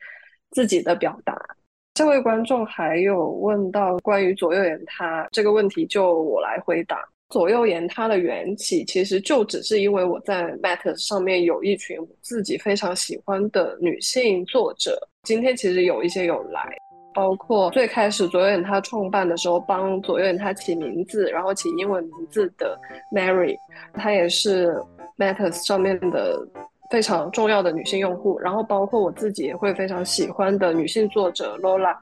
[0.50, 1.34] 自己的表达。
[2.00, 7.06] 这位观众还有问到关于左右言他这个问题，就我来回答。
[7.28, 14.98] 左右言他的缘起，其实就只是因为我在 Matters 上面有一群自己非常喜欢的女性作者。
[15.24, 16.74] 今天其实有一些有来，
[17.12, 22.80] 包括最开始左右言他创办的时候帮左右言他起名字，然后起英文名字的
[23.14, 23.54] Mary，
[23.92, 24.74] 她也是
[25.18, 26.48] Matters 上面的。
[26.90, 31.96] 非常重要的女性用户，然后包括我自己也会非常喜欢的女性作者 Lola，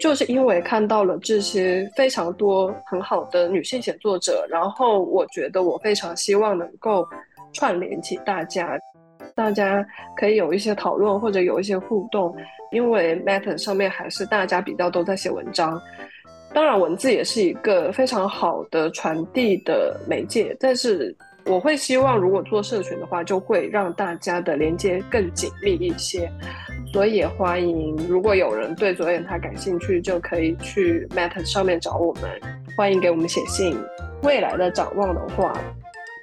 [0.00, 7.06] 就是因为看到了这些非常多很好的女性写作者，然后我觉得我非常希望能够
[7.52, 8.76] 串联起大家，
[9.36, 9.86] 大家
[10.16, 12.34] 可以有一些讨论或者有一些互动，
[12.72, 15.80] 因为 Matter 上面还是大家比较都在写文章，
[16.52, 21.16] 当然文字也是一个非常好的传递的媒介，但是。
[21.46, 26.30] 我会希望，如果做社群的话，就会让大家的连接更紧密一些。
[26.92, 32.30] 所以也欢迎，如果有人对左眼他感兴趣，就可以去 Matter 上面找我们。
[32.76, 33.76] 欢迎给我们写信。
[34.22, 35.52] 未来的展望的话，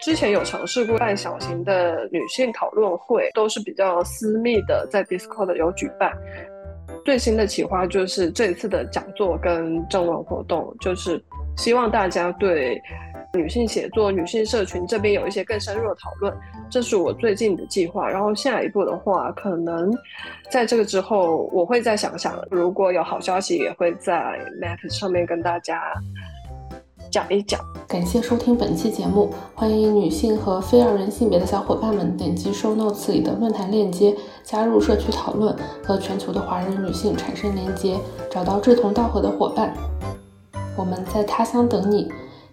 [0.02, 6.16] 之前有尝试过办小型的女性讨论会，都是比较私密的，在 Discord 有举办。
[7.04, 11.22] 最新的企划就是这次的讲座跟正文活动，就是
[11.58, 12.82] 希望大家对。
[13.34, 16.36] 女性写作、女性社群这边有一些更深入的讨论，
[16.68, 18.10] 这是我最近的计划。
[18.10, 19.96] 然后下一步的话，可能
[20.50, 25.80] 在这个之后，我会再想想，如果有好消息，也会在 Map 上面跟大家
[27.12, 27.60] 讲一讲。
[27.88, 37.96] 感谢收听本期节目，欢迎女性和非二人性别的小伙伴们点击 Show Notes 里的论坛链接，加入社区讨论，和全球的华人女性产生连接，
[38.32, 39.72] 找到志同道合的伙伴。
[40.76, 42.12] 我们在他乡等你。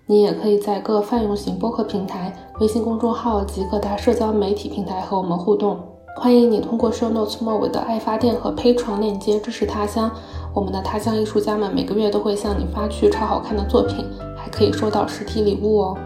[0.08, 5.80] 你也可以在各泛用型播客平台、微信公众号及各大社交媒体平台和我们互动。
[6.14, 10.08] 欢迎你通过 Show Notes 末尾的爱发电和胚床链接支持他乡。
[10.54, 15.98] 我们的他乡艺术家们每个月都会向你发去超好看的作品，还可以收到实体礼物哦。